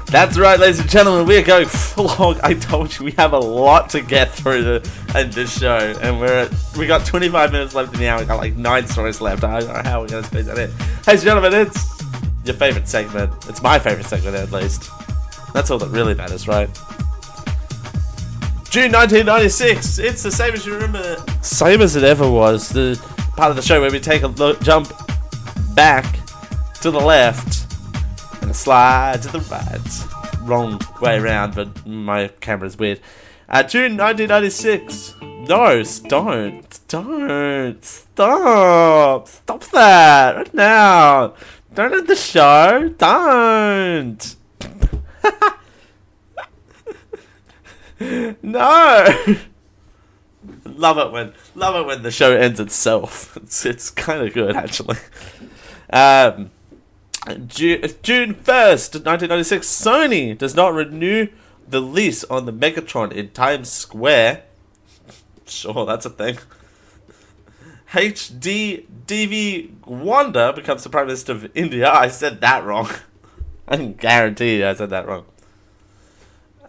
[0.06, 1.68] That's right, ladies and gentlemen, we are going
[1.98, 2.40] long.
[2.44, 6.18] I told you we have a lot to get through the, in this show, and
[6.18, 8.20] we're at, we got 25 minutes left in the hour.
[8.20, 9.44] We got like nine stories left.
[9.44, 10.70] I don't know how we're going to squeeze that in.
[10.70, 12.04] Ladies and gentlemen, it's
[12.46, 13.34] your favorite segment.
[13.50, 14.90] It's my favorite segment, at least.
[15.54, 16.70] That's all that really matters, right?
[18.70, 20.00] June 1996.
[20.00, 21.18] It's the same as you remember.
[21.42, 22.70] Same as it ever was.
[22.70, 22.96] The
[23.36, 24.92] part of the show where we take a look, jump
[25.74, 26.06] back
[26.82, 27.66] to the left
[28.44, 30.40] and slide to the right.
[30.42, 33.00] Wrong way around, but my camera's weird.
[33.50, 35.16] Uh, June 1996.
[35.22, 36.80] No, don't.
[36.88, 37.84] Don't.
[37.84, 39.28] Stop.
[39.28, 40.36] Stop that.
[40.36, 41.34] Right now.
[41.74, 42.94] Don't end the show.
[42.98, 44.36] Don't.
[48.44, 49.36] no.
[50.78, 53.38] love it when love it when the show ends itself.
[53.44, 54.98] It's it's kind of good actually.
[55.92, 56.52] Um,
[57.48, 59.68] June June first, nineteen ninety six.
[59.68, 61.28] Sony does not renew
[61.68, 64.44] the lease on the Megatron in Times Square.
[65.46, 66.38] Sure, that's a thing.
[67.92, 71.92] HD DV Wanda becomes the Prime Minister of India.
[71.92, 72.90] I said that wrong.
[73.68, 75.26] I can guarantee you I said that wrong.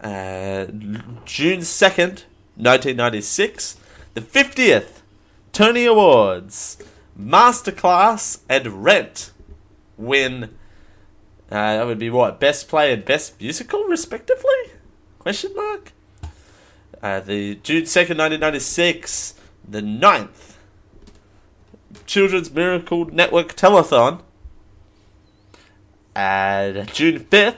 [0.01, 0.65] Uh,
[1.25, 2.25] June 2nd,
[2.57, 3.77] 1996,
[4.15, 5.01] the 50th
[5.51, 6.77] Tony Awards,
[7.19, 9.31] Masterclass and Rent
[9.97, 10.55] win.
[11.51, 12.39] Uh, that would be what?
[12.39, 14.71] Best Play and Best Musical, respectively?
[15.19, 15.91] Question mark?
[17.01, 19.35] Uh, the June 2nd, 1996,
[19.67, 20.55] the 9th
[22.05, 24.21] Children's Miracle Network Telethon.
[26.15, 27.57] And June 5th,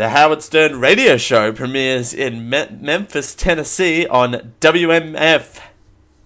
[0.00, 5.60] the Howard Stern radio show premieres in Me- Memphis, Tennessee on WMFS,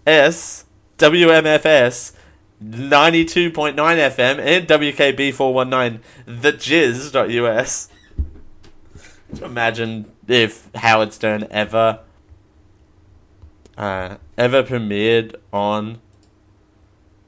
[0.06, 2.12] WMFS
[2.62, 7.88] 92.9 FM and WKB 419, the jizz.us.
[9.42, 11.98] Imagine if Howard Stern ever,
[13.76, 16.00] uh, ever premiered on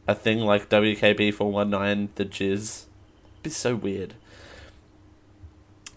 [0.07, 2.85] a thing like WKB 419, the jizz.
[3.33, 4.15] It'd be so weird.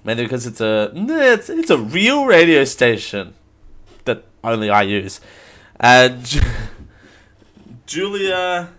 [0.03, 3.33] Mainly because it's a it's it's a real radio station
[4.05, 5.19] that only I use.
[5.79, 6.41] And Ju-
[7.85, 8.69] Julia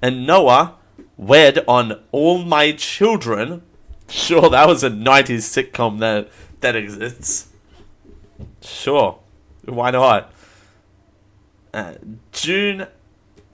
[0.00, 0.74] and Noah
[1.16, 3.62] wed on All My Children.
[4.08, 7.48] Sure, that was a '90s sitcom that that exists.
[8.62, 9.18] Sure,
[9.66, 10.32] why not?
[11.72, 11.94] Uh,
[12.32, 12.86] June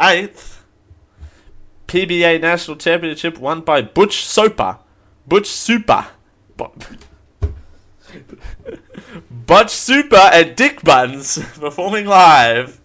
[0.01, 0.65] eighth,
[1.89, 4.79] PBA National Championship won by Butch Soper.
[5.27, 6.07] Butch Super.
[6.57, 6.71] Bu-
[9.31, 12.81] Butch Super and Dick Buns performing live.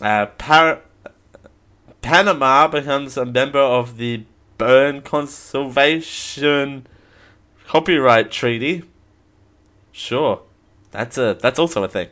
[0.00, 0.82] Uh, Par-
[2.02, 4.24] Panama becomes a member of the
[4.58, 6.86] Berne Conservation
[7.66, 8.82] Copyright Treaty.
[9.92, 10.42] Sure,
[10.90, 12.08] that's a that's also a thing.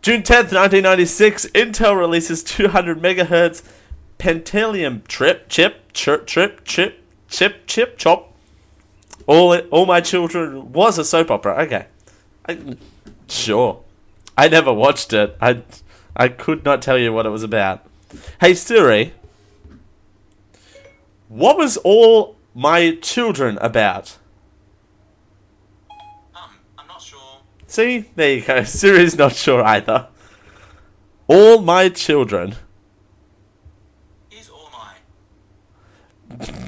[0.00, 3.62] June tenth, nineteen ninety six, Intel releases two hundred megahertz
[4.18, 8.34] Pentium trip chip chip trip chip chip chip chop.
[9.28, 11.62] All all my children was a soap opera.
[11.64, 11.86] Okay,
[12.48, 12.76] I,
[13.28, 13.84] sure.
[14.38, 15.36] I never watched it.
[15.38, 15.62] I
[16.16, 17.84] I could not tell you what it was about.
[18.40, 19.12] Hey Siri,
[21.28, 24.16] what was all my children about?
[26.34, 27.42] Um, I'm not sure.
[27.66, 28.62] See, there you go.
[28.64, 30.08] Siri's not sure either.
[31.26, 32.54] All my children.
[34.30, 34.70] Is all
[36.40, 36.64] my.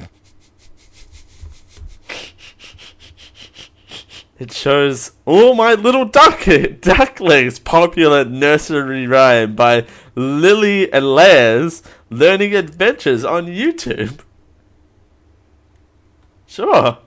[4.41, 6.47] It shows all my little duck
[6.81, 14.21] ducklings popular nursery rhyme by Lily and Lairs learning adventures on YouTube.
[16.47, 16.97] Sure.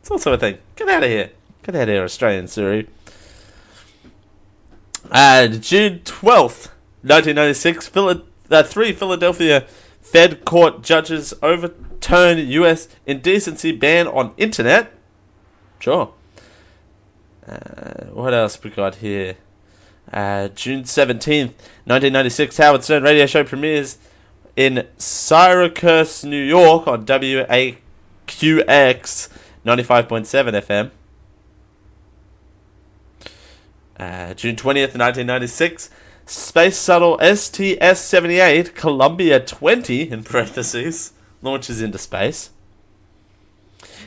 [0.00, 0.58] It's also a thing.
[0.74, 1.30] Get out of here.
[1.62, 2.88] Get out of here, Australian Siri.
[5.12, 6.70] And June 12th,
[7.02, 9.64] 1996, Phila- uh, three Philadelphia
[10.00, 12.88] Fed court judges overturn U.S.
[13.06, 14.92] indecency ban on internet.
[15.78, 16.14] Sure.
[17.48, 19.36] Uh, what else we got here?
[20.12, 23.98] Uh, June 17th, 1996, Howard Stern radio show premieres
[24.56, 27.78] in Syracuse, New York on WAQX
[28.26, 29.30] 95.7
[29.66, 30.90] FM.
[33.98, 35.90] Uh, June 20th, 1996,
[36.26, 41.12] Space Shuttle STS 78, Columbia 20, in parentheses.
[41.42, 42.50] launches into space.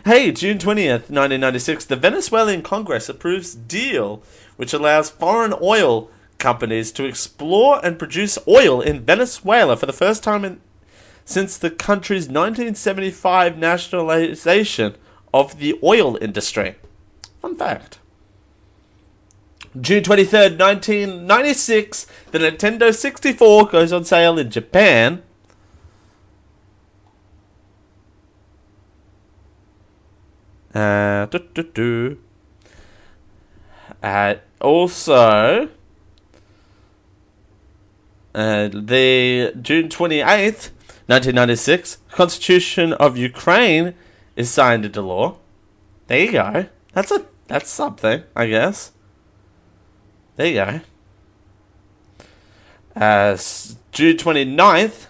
[0.05, 4.23] Hey, June 20th, 1996, the Venezuelan Congress approves deal
[4.55, 10.23] which allows foreign oil companies to explore and produce oil in Venezuela for the first
[10.23, 10.59] time in,
[11.23, 14.95] since the country's 1975 nationalization
[15.33, 16.75] of the oil industry.
[17.41, 17.99] Fun fact.
[19.79, 25.21] June 23rd, 1996, the Nintendo 64 goes on sale in Japan.
[30.73, 32.17] Uh, doo, doo, doo.
[34.01, 35.69] Uh, also,
[38.33, 40.71] uh, the June 28th,
[41.07, 43.93] 1996, Constitution of Ukraine
[44.35, 45.37] is signed into law.
[46.07, 46.65] There you go.
[46.93, 48.91] That's a that's something, I guess.
[50.37, 50.81] There you go.
[52.95, 53.37] Uh,
[53.91, 55.07] June 29th,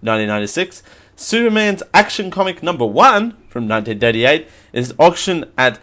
[0.00, 0.82] 1996,
[1.16, 5.78] Superman's Action Comic number 1 from 1938 is auctioned at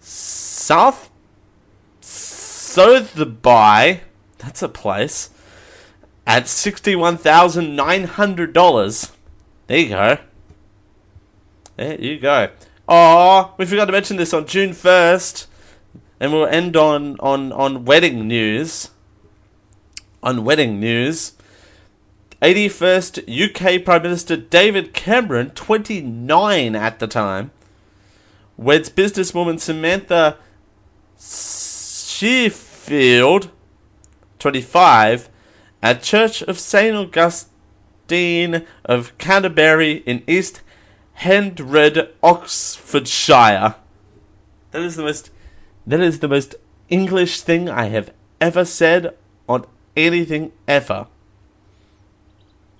[0.00, 1.10] South
[2.70, 4.00] Sotheby's,
[4.38, 5.30] that's a place,
[6.26, 9.10] at $61,900.
[9.66, 10.18] There you go.
[11.76, 12.50] There you go.
[12.88, 15.46] Oh, we forgot to mention this on June 1st.
[16.20, 18.90] And we'll end on, on, on wedding news.
[20.22, 21.32] On wedding news.
[22.42, 27.50] 81st UK Prime Minister David Cameron, 29 at the time,
[28.56, 30.38] weds businesswoman Samantha
[32.20, 33.50] Sheffield,
[34.38, 35.28] 25,
[35.82, 36.96] at Church of St.
[36.96, 40.62] Augustine of Canterbury in East
[41.18, 43.74] Hendred, Oxfordshire.
[44.70, 45.30] That is the most
[45.86, 46.54] that is the most
[46.88, 49.14] English thing I have ever said
[49.48, 49.66] on
[49.96, 51.06] anything ever.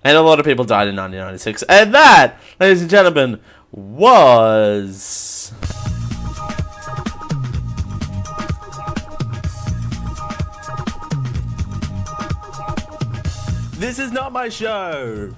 [0.03, 1.63] And a lot of people died in 1996.
[1.65, 3.41] And that, ladies and gentlemen,
[3.71, 5.53] was.
[13.79, 15.35] This is not my show!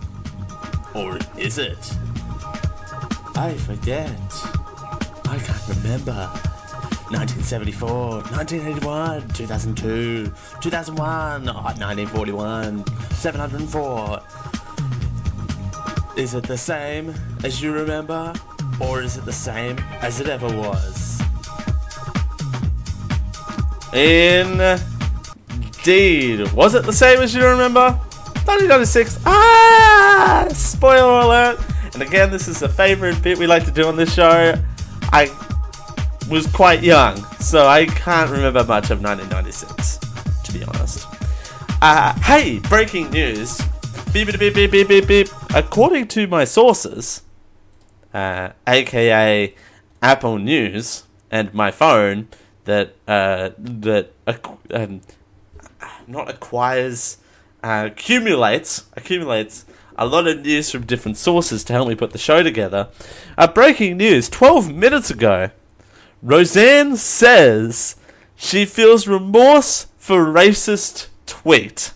[0.95, 1.97] Or is it?
[3.35, 4.11] I forget.
[5.27, 6.31] I can't remember.
[7.13, 14.23] 1974, 1981, 2002, 2001, oh, 1941, 704.
[16.17, 18.35] Is it the same as you remember?
[18.81, 21.23] Or is it the same as it ever was?
[23.95, 24.83] Indeed.
[26.53, 27.93] Was it the same as you remember?
[28.45, 29.21] 1996.
[29.25, 30.47] Ah!
[30.53, 31.59] Spoiler alert.
[31.95, 34.55] And again, this is a favorite bit we like to do on this show.
[35.13, 35.31] I
[36.29, 39.99] was quite young, so I can't remember much of 1996,
[40.45, 41.07] to be honest.
[41.81, 43.61] Uh, hey, breaking news.
[44.13, 45.29] Beep, beep, beep, beep, beep, beep.
[45.55, 47.23] According to my sources,
[48.13, 49.55] uh, aka
[50.03, 52.29] Apple News and my phone,
[52.67, 54.13] that uh, that
[54.71, 55.01] um,
[56.07, 57.17] not acquires,
[57.65, 59.65] uh, accumulates accumulates
[59.97, 62.91] a lot of news from different sources to help me put the show together.
[63.39, 65.49] Uh, breaking news: twelve minutes ago,
[66.21, 67.97] Roseanne says
[68.37, 71.95] she feels remorse for racist tweet.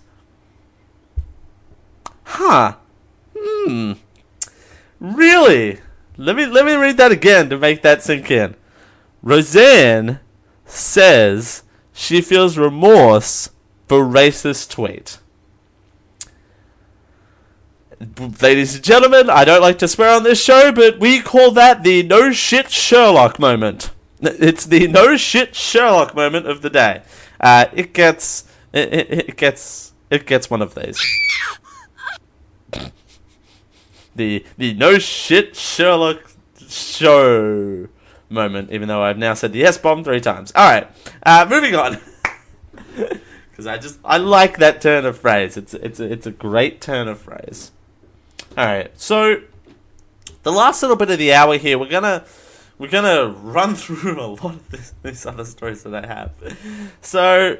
[2.27, 2.74] Huh.
[3.39, 3.93] Hmm.
[4.99, 5.81] Really?
[6.16, 8.57] Let me let me read that again to make that sink in.
[9.22, 10.20] Roseanne
[10.64, 11.62] says
[11.93, 13.51] she feels remorse
[13.87, 15.18] for racist tweet.
[18.43, 21.83] Ladies and gentlemen, I don't like to swear on this show, but we call that
[21.83, 23.91] the no shit Sherlock moment.
[24.20, 27.03] It's the no shit Sherlock moment of the day.
[27.41, 31.01] Uh, it gets it, it, it gets it gets one of these.
[34.14, 36.33] The the no shit Sherlock
[36.69, 37.89] show
[38.29, 38.71] moment.
[38.73, 40.53] Even though I've now said the S bomb three times.
[40.55, 40.89] All right,
[41.25, 41.99] uh, moving on.
[43.57, 45.57] Because I just I like that turn of phrase.
[45.57, 47.71] It's it's a, it's a great turn of phrase.
[48.55, 49.41] All right, so
[50.43, 52.27] the last little bit of the hour here, we're gonna
[52.77, 56.33] we're gonna run through a lot of this, these other stories that I have.
[57.01, 57.57] So,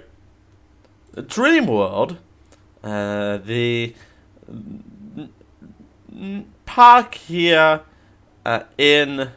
[1.15, 2.19] Dreamworld,
[2.85, 3.95] uh, the
[6.65, 7.83] park here
[8.45, 9.31] uh, in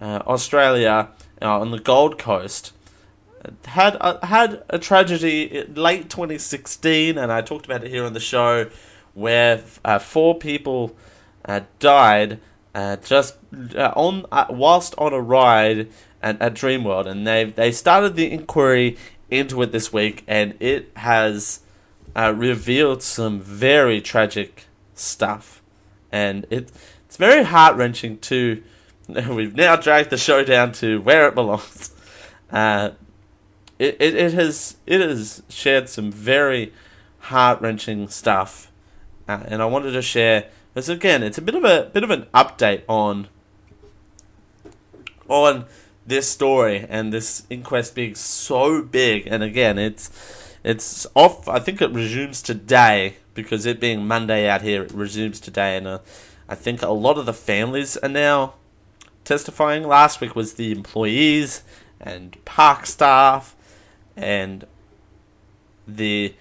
[0.00, 1.10] uh, Australia
[1.40, 2.72] uh, on the Gold Coast.
[3.66, 8.20] Had a, had a tragedy late 2016, and I talked about it here on the
[8.20, 8.70] show,
[9.12, 10.96] where uh, four people
[11.44, 12.40] uh, died
[12.74, 13.36] uh, just
[13.76, 15.88] on whilst on a ride
[16.22, 18.96] at, at Dreamworld, and they they started the inquiry
[19.30, 21.60] into it this week, and it has
[22.16, 24.66] revealed some very tragic
[24.98, 25.62] stuff,
[26.12, 26.72] and it
[27.06, 28.62] it's very heart wrenching to.
[29.08, 31.90] We've now dragged the show down to where it belongs.
[32.50, 32.92] Uh,
[33.80, 36.72] it, it, it has it has shared some very
[37.18, 38.70] heart wrenching stuff,
[39.26, 41.24] uh, and I wanted to share this again.
[41.24, 43.26] It's a bit of a bit of an update on
[45.28, 45.64] on
[46.06, 49.26] this story and this inquest being so big.
[49.26, 50.10] And again, it's
[50.62, 51.48] it's off.
[51.48, 55.86] I think it resumes today because it being Monday out here, it resumes today, and
[55.86, 55.98] uh,
[56.48, 58.54] I think a lot of the families are now
[59.24, 59.86] testifying.
[59.86, 61.62] Last week was the employees
[62.00, 63.56] and park staff
[64.16, 64.66] and
[65.86, 66.34] the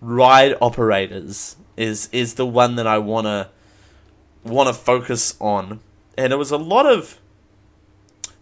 [0.00, 3.50] ride operators is is the one that I wanna
[4.44, 5.80] wanna focus on.
[6.16, 7.18] And it was a lot of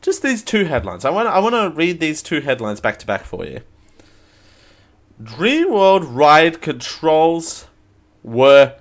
[0.00, 1.04] just these two headlines.
[1.04, 3.60] I want I want to read these two headlines back to back for you.
[5.22, 7.66] Dreamworld ride controls
[8.26, 8.74] were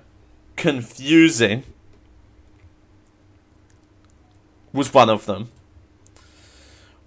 [0.56, 1.62] confusing.
[4.72, 5.50] Was one of them.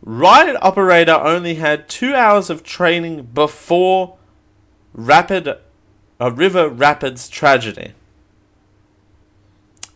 [0.01, 4.17] Ride operator only had two hours of training before
[4.93, 5.57] rapid,
[6.19, 7.91] a river rapids tragedy.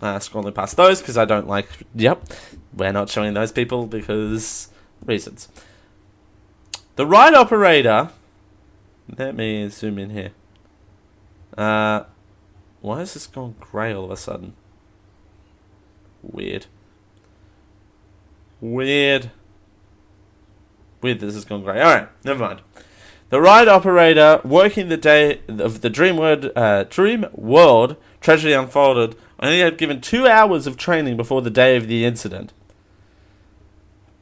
[0.02, 1.70] Uh, scrolling past those because I don't like.
[1.96, 2.28] Yep,
[2.76, 4.68] we're not showing those people because
[5.06, 5.48] reasons.
[6.98, 8.10] The ride operator.
[9.18, 10.32] Let me zoom in here.
[11.58, 12.04] Uh,
[12.84, 14.56] why is this gone grey all of a sudden?
[16.22, 16.66] Weird.
[18.60, 19.32] Weird.
[21.02, 21.82] Weird this has gone grey.
[21.82, 22.62] Alright, never mind.
[23.30, 29.78] The ride operator working the day of the Dreamworld, uh, Dreamworld tragedy unfolded only had
[29.78, 32.52] given two hours of training before the day of the incident.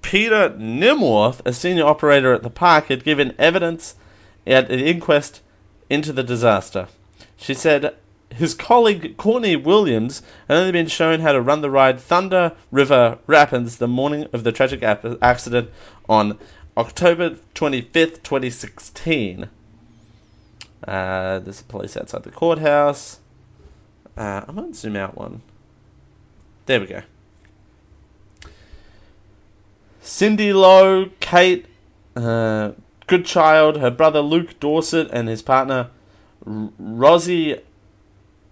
[0.04, 3.96] Peter Nimworth, a senior operator at the park, had given evidence
[4.46, 5.42] at the inquest
[5.90, 6.90] into the disaster.
[7.38, 7.96] She said
[8.34, 13.20] his colleague Courtney Williams had only been shown how to run the ride Thunder River
[13.28, 15.70] Rapids the morning of the tragic accident
[16.08, 16.38] on
[16.78, 19.50] October 25th, 2016.
[20.88, 23.20] Uh, there's police outside the courthouse.
[24.18, 25.42] Uh, I might zoom out one.
[26.66, 27.02] There we go.
[30.02, 31.66] Cindy Low, Kate,
[32.16, 32.72] uh,
[33.08, 35.90] Goodchild, her brother Luke Dorsett, and his partner
[36.46, 36.70] R-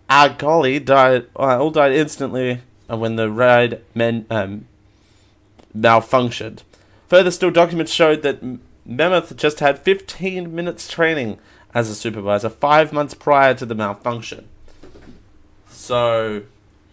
[0.09, 1.27] Roozi Araghi, died.
[1.35, 4.65] Uh, all died instantly when the ride men, um,
[5.77, 6.63] malfunctioned.
[7.07, 8.41] Further still, documents showed that
[8.85, 11.39] Mammoth just had 15 minutes training
[11.73, 14.47] as a supervisor five months prior to the malfunction.
[15.69, 16.43] So,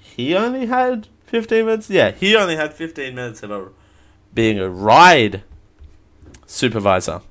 [0.01, 1.91] he only had 15 minutes?
[1.91, 3.69] Yeah, he only had 15 minutes of a,
[4.35, 5.43] being a ride
[6.47, 7.23] supervisor.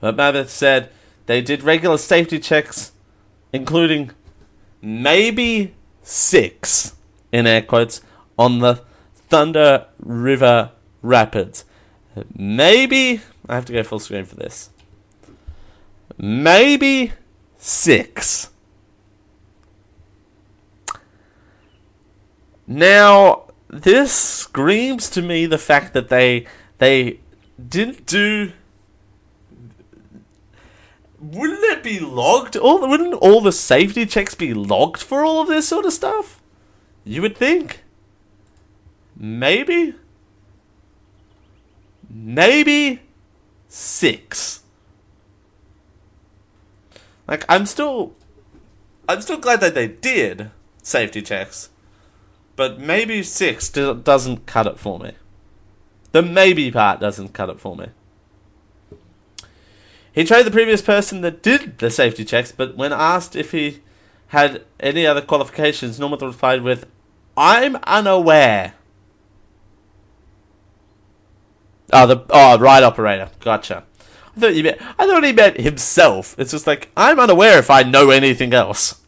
[0.00, 0.90] But Mammoth said
[1.26, 2.92] they did regular safety checks,
[3.52, 4.10] including
[4.86, 6.94] maybe six,
[7.32, 8.00] in air quotes,
[8.38, 8.82] on the
[9.14, 10.70] Thunder River
[11.02, 11.64] Rapids.
[12.32, 14.70] Maybe I have to go full screen for this.
[16.16, 17.12] Maybe
[17.58, 18.50] six.
[22.68, 26.46] Now, this screams to me the fact that they
[26.78, 27.20] they
[27.68, 28.52] didn't do.
[31.32, 32.56] Wouldn't it be logged?
[32.56, 36.40] All wouldn't all the safety checks be logged for all of this sort of stuff?
[37.04, 37.82] You would think.
[39.16, 39.94] Maybe
[42.08, 43.00] maybe
[43.68, 44.62] six.
[47.26, 48.14] Like I'm still,
[49.08, 50.50] I'm still glad that they did
[50.82, 51.70] safety checks,
[52.54, 55.12] but maybe six doesn't cut it for me.
[56.12, 57.88] The maybe part doesn't cut it for me.
[60.16, 63.82] He tried the previous person that did the safety checks, but when asked if he
[64.28, 66.86] had any other qualifications, Norman replied with,
[67.36, 68.72] "I'm unaware."
[71.92, 73.28] Oh, the oh ride operator.
[73.40, 73.84] Gotcha.
[74.34, 74.80] I thought you meant.
[74.98, 76.34] I thought he meant himself.
[76.38, 79.02] It's just like I'm unaware if I know anything else.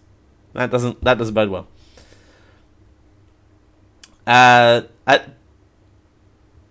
[0.53, 1.03] That doesn't.
[1.03, 1.69] That doesn't bode well.
[4.27, 5.31] Uh, at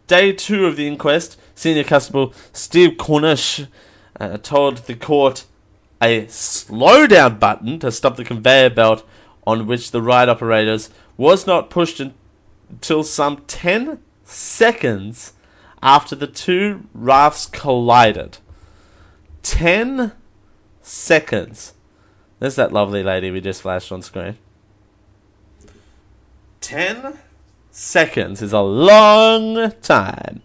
[0.05, 3.65] day two of the inquest, senior constable Steve Cornish
[4.19, 5.45] uh, told the court
[6.01, 9.07] a slowdown button to stop the conveyor belt
[9.45, 12.01] on which the ride operators was not pushed
[12.69, 15.33] until some ten seconds
[15.81, 18.37] after the two rafts collided.
[19.41, 20.11] Ten
[20.81, 21.73] seconds.
[22.39, 24.37] There's that lovely lady we just flashed on screen.
[26.61, 27.17] Ten
[27.71, 30.41] seconds is a long time.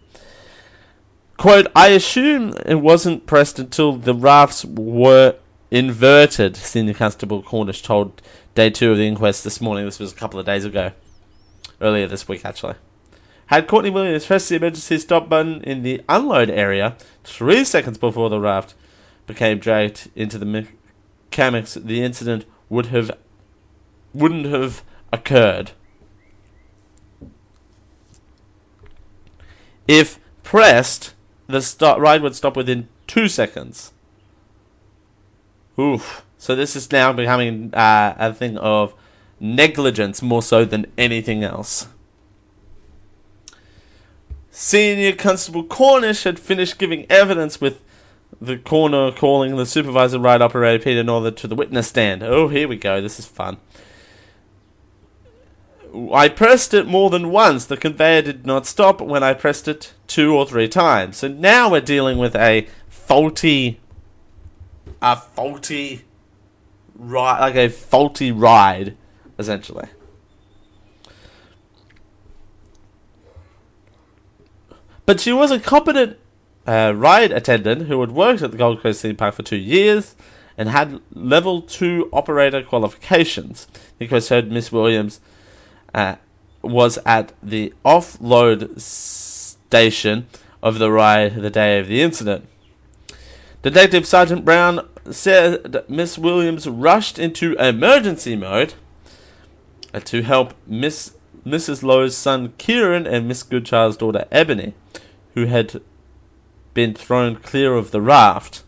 [1.43, 5.35] Quote, I assume it wasn't pressed until the rafts were
[5.71, 8.21] inverted, Senior Constable Cornish told
[8.55, 9.83] day two of the inquest this morning.
[9.83, 10.93] This was a couple of days ago,
[11.81, 12.75] earlier this week actually.
[13.47, 18.29] Had Courtney Williams pressed the emergency stop button in the unload area three seconds before
[18.29, 18.73] the raft
[19.27, 23.11] became dragged into the mechanics, the incident would have
[24.13, 24.81] wouldn't have
[25.11, 25.71] occurred.
[29.89, 31.12] If pressed,
[31.47, 33.91] the ride would stop within two seconds.
[35.79, 36.25] Oof.
[36.37, 38.93] So this is now becoming uh, a thing of
[39.39, 41.87] negligence more so than anything else.
[44.51, 47.81] Senior Constable Cornish had finished giving evidence with
[48.39, 52.21] the coroner calling the supervisor ride operator Peter Northern to the witness stand.
[52.23, 53.01] Oh, here we go.
[53.01, 53.57] This is fun.
[56.11, 57.65] I pressed it more than once.
[57.65, 61.17] The conveyor did not stop when I pressed it two or three times.
[61.17, 63.79] So now we're dealing with a faulty,
[65.01, 66.03] a faulty
[66.95, 68.97] ride, like a faulty ride,
[69.37, 69.87] essentially.
[75.05, 76.17] But she was a competent
[76.65, 80.15] uh, ride attendant who had worked at the Gold Coast Theme Park for two years
[80.57, 83.67] and had level two operator qualifications.
[83.99, 85.19] Because heard Miss Williams
[85.93, 86.15] uh,
[86.61, 90.27] was at the offload station
[90.61, 92.47] of the ride the day of the incident.
[93.61, 98.73] Detective Sergeant Brown said Miss Williams rushed into emergency mode
[99.93, 101.15] uh, to help Miss
[101.45, 101.83] Mrs.
[101.83, 104.73] Low's son Kieran and Miss Goodchild's daughter Ebony,
[105.33, 105.81] who had
[106.73, 108.63] been thrown clear of the raft.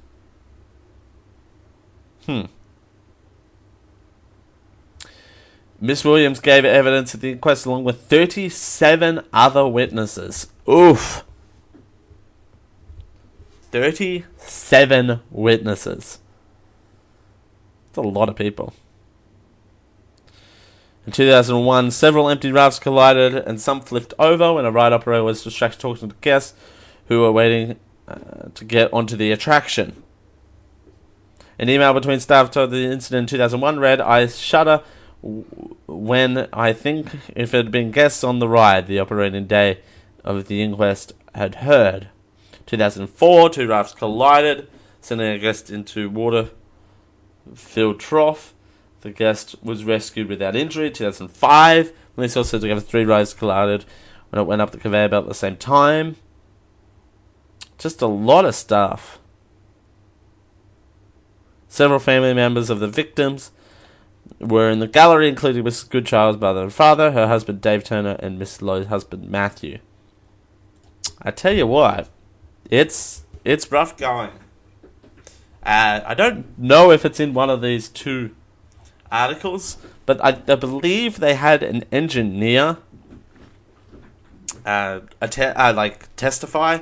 [2.25, 2.43] Hmm.
[5.79, 10.47] Miss Williams gave evidence at the inquest along with 37 other witnesses.
[10.69, 11.23] Oof.
[13.71, 16.19] 37 witnesses.
[17.89, 18.73] That's a lot of people.
[21.05, 25.43] In 2001, several empty rafts collided and some flipped over when a ride operator was
[25.43, 26.57] distracted talking to guests
[27.07, 30.01] who were waiting uh, to get onto the attraction.
[31.59, 34.81] An email between staff told the incident in 2001 read, I shudder
[35.87, 39.79] when I think if it had been guests on the ride the operating day
[40.23, 42.09] of the inquest had heard.
[42.67, 44.67] 2004, two rafts collided,
[45.01, 46.49] sending a guest into water
[47.53, 48.53] filled trough.
[49.01, 50.89] The guest was rescued without injury.
[50.89, 53.85] 2005, police also said together three rides collided
[54.29, 56.15] when it went up the conveyor belt at the same time.
[57.77, 59.19] Just a lot of stuff.
[61.67, 63.51] Several family members of the victims
[64.39, 65.89] were in the gallery, including Mrs.
[65.89, 69.79] Goodchild's mother and father, her husband Dave Turner, and Miss Low's husband Matthew.
[71.21, 72.09] I tell you what,
[72.69, 74.31] it's it's rough going.
[75.63, 78.35] Uh, I don't know if it's in one of these two
[79.11, 82.77] articles, but I, I believe they had an engineer
[84.65, 86.79] uh, te- uh, like testify,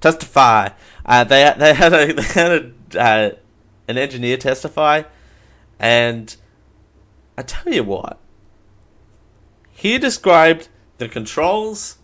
[0.00, 0.70] testify.
[1.04, 3.30] Uh, they they had a they had a, uh,
[3.88, 5.02] an engineer testify,
[5.78, 6.36] and
[7.36, 8.18] I tell you what,
[9.70, 10.68] he described
[10.98, 11.98] the controls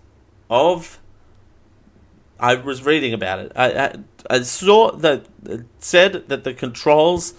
[0.50, 0.98] of.
[2.38, 3.52] I was reading about it.
[3.54, 3.94] I, I,
[4.28, 7.34] I saw that it said that the controls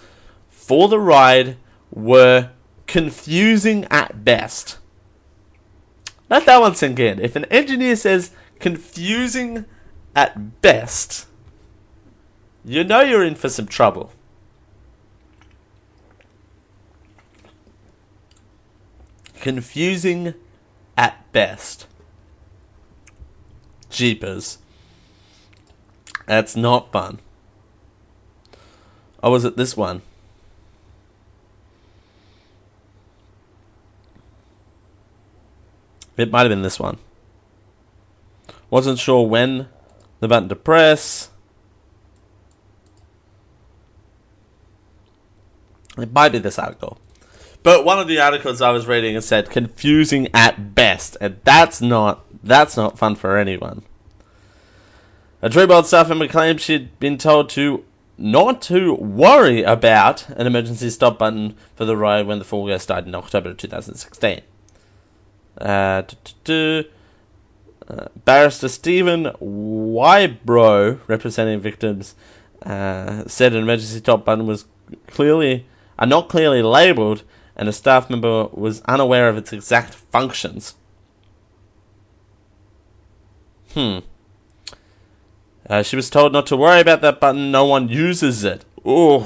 [0.48, 1.58] for the ride
[1.90, 2.50] were
[2.86, 4.78] confusing at best.
[6.30, 7.20] Let that one sink in.
[7.20, 8.30] If an engineer says
[8.60, 9.66] confusing
[10.16, 11.26] at best,
[12.64, 14.10] you know you're in for some trouble.
[19.44, 20.32] Confusing
[20.96, 21.86] at best.
[23.90, 24.56] Jeepers.
[26.24, 27.18] That's not fun.
[29.22, 30.00] I was at this one?
[36.16, 36.96] It might have been this one.
[38.70, 39.68] Wasn't sure when
[40.20, 41.28] the button to press.
[45.98, 46.98] It might be this article.
[47.64, 52.24] But one of the articles I was reading said confusing at best, and that's not
[52.44, 53.82] that's not fun for anyone.
[55.40, 57.82] A Dreamworld staff member claimed she'd been told to
[58.18, 62.86] not to worry about an emergency stop button for the ride when the four guests
[62.86, 64.42] died in October 2016.
[65.58, 66.02] Uh,
[66.46, 66.82] uh,
[68.26, 72.14] Barrister Stephen Whybrow, representing victims,
[72.62, 74.66] uh, said an emergency stop button was
[75.06, 75.66] clearly,
[75.98, 77.22] uh, not clearly labelled,
[77.56, 80.74] and a staff member was unaware of its exact functions.
[83.72, 83.98] Hmm.
[85.68, 87.50] Uh, she was told not to worry about that button.
[87.50, 88.64] No one uses it.
[88.84, 89.22] Oh.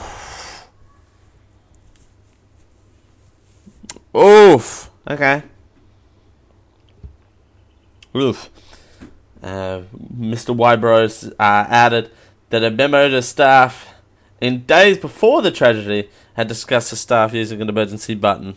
[4.16, 4.90] Oof.
[5.08, 5.42] Okay.
[8.16, 8.50] Oof.
[9.42, 9.82] Uh,
[10.16, 10.56] Mr.
[10.56, 12.10] Whybrow's uh, added
[12.50, 13.87] that a memo to staff
[14.40, 18.56] in days before the tragedy had discussed the staff using an emergency button.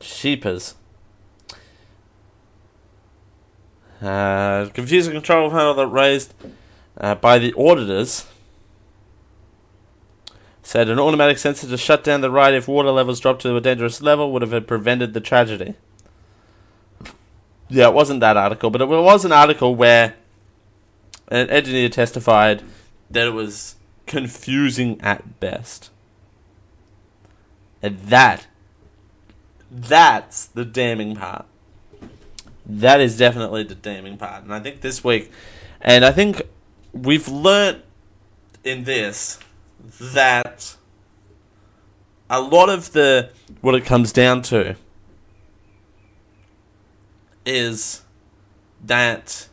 [0.00, 0.74] Sheepers.
[4.02, 6.34] Uh, confusing control panel that raised
[6.98, 8.26] uh, by the auditors
[10.62, 13.60] said an automatic sensor to shut down the ride if water levels dropped to a
[13.60, 15.74] dangerous level would have prevented the tragedy.
[17.68, 20.14] Yeah, it wasn't that article, but it was an article where
[21.28, 22.62] an engineer testified
[23.14, 25.90] that it was confusing at best.
[27.82, 28.46] And that,
[29.70, 31.46] that's the damning part.
[32.66, 34.42] That is definitely the damning part.
[34.42, 35.30] And I think this week,
[35.80, 36.42] and I think
[36.92, 37.82] we've learnt
[38.62, 39.38] in this
[40.00, 40.76] that
[42.30, 44.76] a lot of the, what it comes down to
[47.44, 48.02] is
[48.82, 49.48] that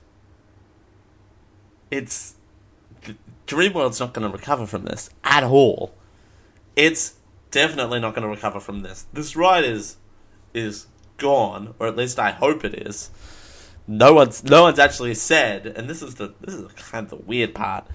[1.92, 2.36] it's
[3.52, 5.94] Dreamworld's not going to recover from this at all.
[6.78, 7.16] It's
[7.52, 9.08] definitely not going to recover from this.
[9.12, 9.98] This ride is
[10.54, 10.88] is
[11.18, 13.10] gone, or at least I hope it is.
[13.86, 17.26] No one's no one's actually said, and this is the this is kind of the
[17.26, 17.86] weird part.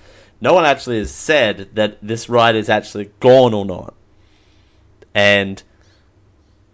[0.43, 3.95] No one actually has said that this ride is actually gone or not,
[5.15, 5.63] and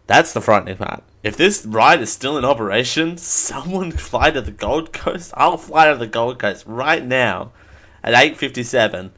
[0.08, 1.04] that's the frightening part.
[1.22, 5.32] If this ride is still in operation, someone fly to the Gold Coast.
[5.36, 7.52] I'll fly to the Gold Coast right now
[8.02, 9.10] at 8.57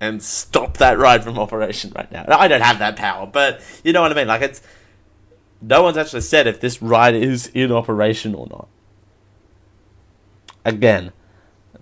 [0.00, 2.24] and stop that ride from operation right now.
[2.28, 4.28] I don't have that power, but you know what I mean?
[4.28, 4.62] Like, it's...
[5.62, 8.68] No one's actually said if this ride is in operation or not.
[10.64, 11.12] Again,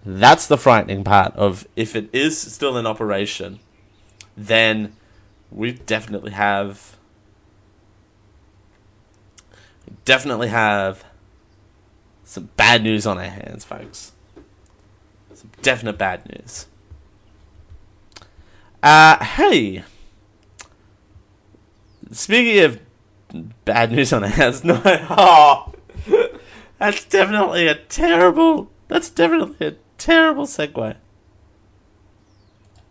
[0.04, 3.60] that's the frightening part of if it is still in operation,
[4.36, 4.96] then
[5.50, 6.98] we definitely have
[10.04, 11.04] definitely have
[12.24, 14.12] some bad news on our hands, folks.
[15.38, 16.66] Some definite bad news.
[18.82, 19.84] Uh, hey.
[22.10, 22.80] Speaking of
[23.64, 25.72] bad news on hands, no, oh,
[26.80, 28.68] that's definitely a terrible.
[28.88, 30.96] That's definitely a terrible segue.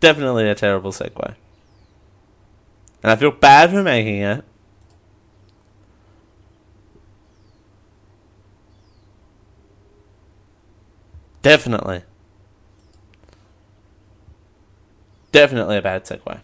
[0.00, 1.34] Definitely a terrible segue.
[3.02, 4.42] And I feel bad for making it.
[11.42, 12.04] Definitely.
[15.32, 16.40] Definitely a bad segue.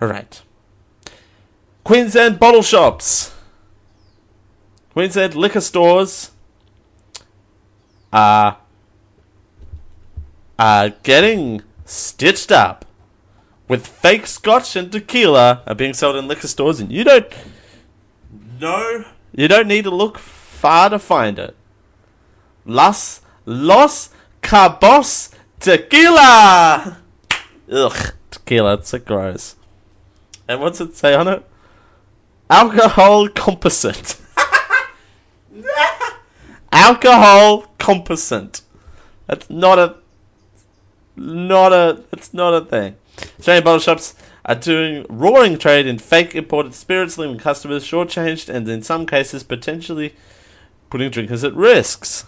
[0.00, 0.42] Alright.
[1.84, 3.34] Queensland bottle shops.
[4.92, 6.32] Queensland liquor stores
[8.12, 8.58] are,
[10.58, 12.84] are getting stitched up
[13.68, 17.26] with fake scotch and tequila are being sold in liquor stores and you don't
[18.60, 19.04] no
[19.34, 21.56] you don't need to look far to find it.
[22.66, 24.10] Las Los
[24.42, 25.30] Cabos
[25.62, 26.98] Tequila.
[27.70, 28.74] Ugh, tequila.
[28.74, 29.54] It's so gross.
[30.48, 31.48] And what's it say on it?
[32.50, 34.20] Alcohol composite.
[36.72, 38.62] Alcohol composite.
[39.28, 39.94] That's not a.
[41.14, 42.02] Not a.
[42.12, 42.96] It's not a thing.
[43.38, 48.68] Australian bottle shops are doing roaring trade in fake imported spirits, leaving customers shortchanged and
[48.68, 50.16] in some cases potentially
[50.90, 52.24] putting drinkers at risks.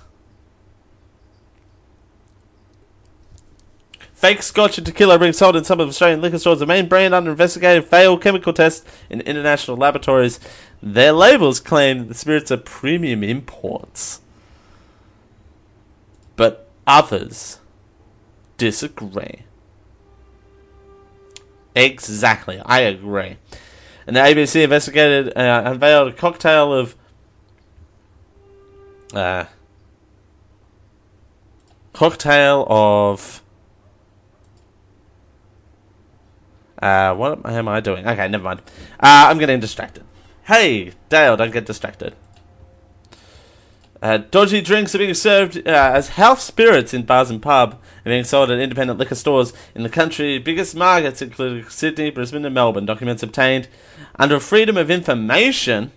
[4.25, 6.59] Fake scotch and tequila being sold in some of Australian liquor stores.
[6.59, 10.41] The main brand under investigation failed chemical tests in international laboratories.
[10.83, 14.22] Their labels claim the spirits are premium imports.
[16.37, 17.59] But others
[18.57, 19.43] disagree.
[21.77, 23.37] Exactly, I agree.
[24.07, 26.97] And the ABC investigated uh, unveiled a cocktail of
[29.12, 29.45] uh,
[31.93, 33.43] cocktail of
[36.85, 38.07] Uh, what am I doing?
[38.07, 38.61] Okay, never mind.
[39.01, 40.05] Uh, I'm getting distracted.
[40.43, 42.14] Hey, Dale, don't get distracted.
[44.03, 48.12] Uh, dodgy drinks are being served uh, as health spirits in bars and pub and
[48.12, 50.39] being sold at independent liquor stores in the country.
[50.39, 52.85] Biggest markets include Sydney, Brisbane, and Melbourne.
[52.85, 53.66] Documents obtained
[54.16, 55.91] under freedom of information.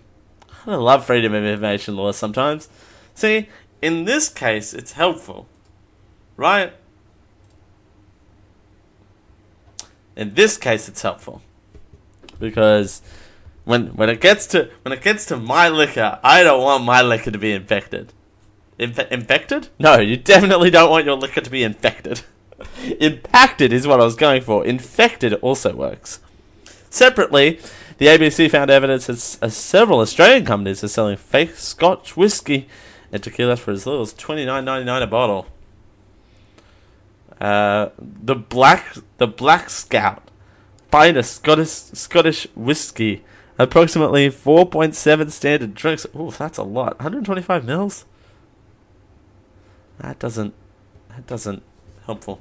[0.66, 2.70] I love freedom of information laws sometimes.
[3.14, 3.50] See,
[3.82, 5.48] in this case, it's helpful,
[6.38, 6.72] right?
[10.18, 11.40] In this case, it's helpful
[12.40, 13.02] because
[13.64, 17.00] when when it gets to when it gets to my liquor, I don't want my
[17.02, 18.12] liquor to be infected.
[18.80, 19.68] Inf- infected?
[19.78, 22.22] No, you definitely don't want your liquor to be infected.
[23.00, 24.64] Impacted is what I was going for.
[24.64, 26.18] Infected also works.
[26.90, 27.60] Separately,
[27.98, 32.68] the ABC found evidence that uh, several Australian companies are selling fake Scotch whiskey
[33.12, 35.46] and tequila for as little as twenty nine ninety nine a bottle.
[37.40, 40.30] Uh, the black the Black Scout,
[40.90, 43.24] finest Scottish Scottish whiskey,
[43.58, 46.06] approximately four point seven standard drinks.
[46.16, 46.98] Ooh, that's a lot.
[46.98, 48.04] One hundred twenty five mils.
[49.98, 50.54] That doesn't
[51.10, 51.62] that doesn't
[52.06, 52.40] helpful.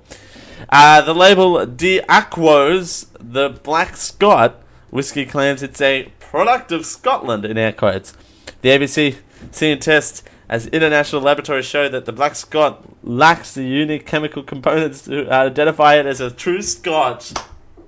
[0.69, 7.45] Uh, the label De Aquos, the Black Scot whiskey claims it's a product of Scotland
[7.45, 8.13] in air quotes.
[8.61, 9.17] The ABC
[9.51, 15.03] seen tests as international laboratories show that the Black Scot lacks the unique chemical components
[15.03, 17.33] to identify it as a true Scotch.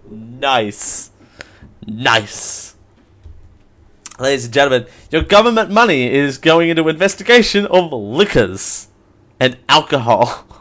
[0.09, 1.11] Nice.
[1.85, 2.75] Nice.
[4.19, 8.89] Ladies and gentlemen, your government money is going into investigation of liquors
[9.39, 10.45] and alcohol.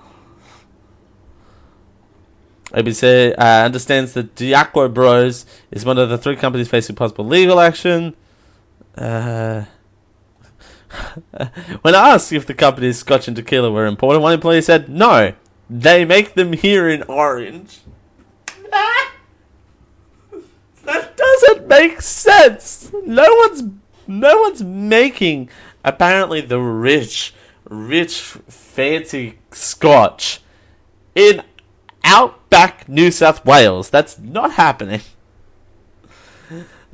[2.72, 7.58] ABC uh, understands that Diaco Bros is one of the three companies facing possible legal
[7.58, 8.14] action.
[8.96, 9.64] Uh,
[11.82, 15.34] when I asked if the company's scotch and tequila were imported, one employee said, No,
[15.68, 17.80] they make them here in Orange.
[20.84, 22.90] that doesn't make sense.
[23.04, 23.62] No one's
[24.06, 25.50] no one's making
[25.84, 27.34] apparently the rich,
[27.68, 30.40] rich, fancy scotch
[31.14, 31.42] in
[32.04, 33.90] outback New South Wales.
[33.90, 35.02] That's not happening.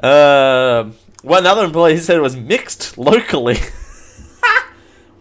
[0.03, 0.84] Uh,
[1.22, 3.59] one other employee said it was mixed locally.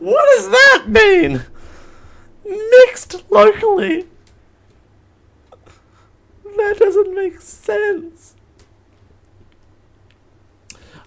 [0.04, 1.46] What does that mean?
[2.46, 4.08] Mixed locally?
[6.58, 8.36] That doesn't make sense.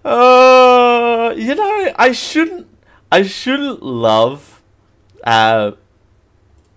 [0.04, 2.66] Oh, you know, I shouldn't.
[3.10, 4.62] I shouldn't love,
[5.24, 5.72] uh,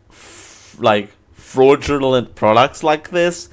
[0.09, 3.49] f- like fraudulent products like this,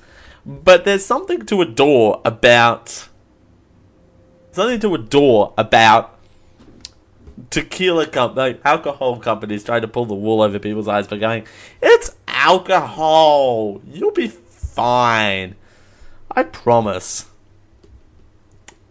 [0.47, 3.09] but there's something to adore about.
[4.53, 6.19] Something to adore about
[7.51, 11.47] tequila com- like alcohol companies trying to pull the wool over people's eyes by going,
[11.83, 13.81] "It's alcohol.
[13.87, 14.33] You'll be
[14.79, 15.57] fine.
[16.31, 17.27] I promise."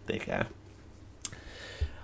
[0.04, 0.42] There you go.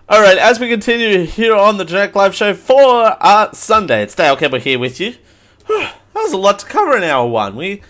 [0.08, 4.14] All right, as we continue here on the Jack Live Show for uh, Sunday, it's
[4.14, 5.16] Dale Kemper here with you.
[5.68, 7.56] that was a lot to cover in hour one.
[7.56, 7.82] We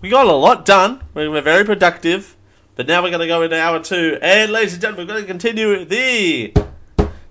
[0.00, 1.02] we got a lot done.
[1.12, 2.34] We were very productive,
[2.74, 4.18] but now we're going to go into hour two.
[4.22, 6.54] And ladies and gentlemen, we're going to continue the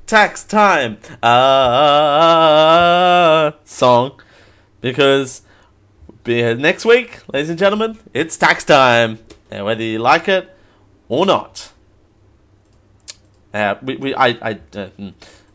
[0.05, 1.34] tax time uh,
[3.63, 4.22] song
[4.80, 5.41] because
[6.24, 9.19] be- here next week, ladies and gentlemen, it's tax time,
[9.49, 10.55] and whether you like it
[11.09, 11.72] or not.
[13.53, 15.13] Uh, we, we, I, I, uh, mm,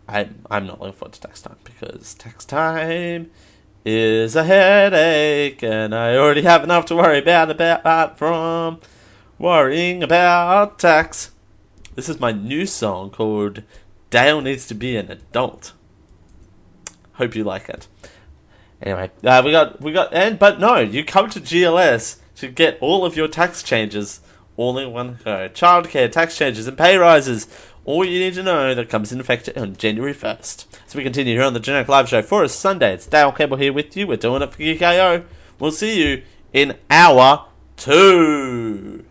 [0.09, 3.31] I, I'm not looking forward to tax time because tax time
[3.85, 8.81] is a headache, and I already have enough to worry about about from
[9.39, 11.31] worrying about tax.
[11.95, 13.63] This is my new song called
[14.11, 15.73] "Dale Needs to Be an Adult."
[17.15, 17.89] Hope you like it.
[18.83, 22.79] Anyway, uh, we got we got and but no, you come to GLS to get
[22.81, 24.21] all of your tax changes
[24.57, 25.49] all in one go.
[25.49, 27.47] Childcare, tax changes, and pay rises.
[27.85, 30.67] All you need to know that comes in effect on January 1st.
[30.87, 32.95] So we continue here on the Generic Live Show for a Sunday.
[32.95, 34.09] It's Dale Cable here with you.
[34.09, 35.25] We're doing it for Geek I/O.
[35.61, 36.23] We'll see you
[36.53, 37.47] in hour
[37.77, 39.06] two.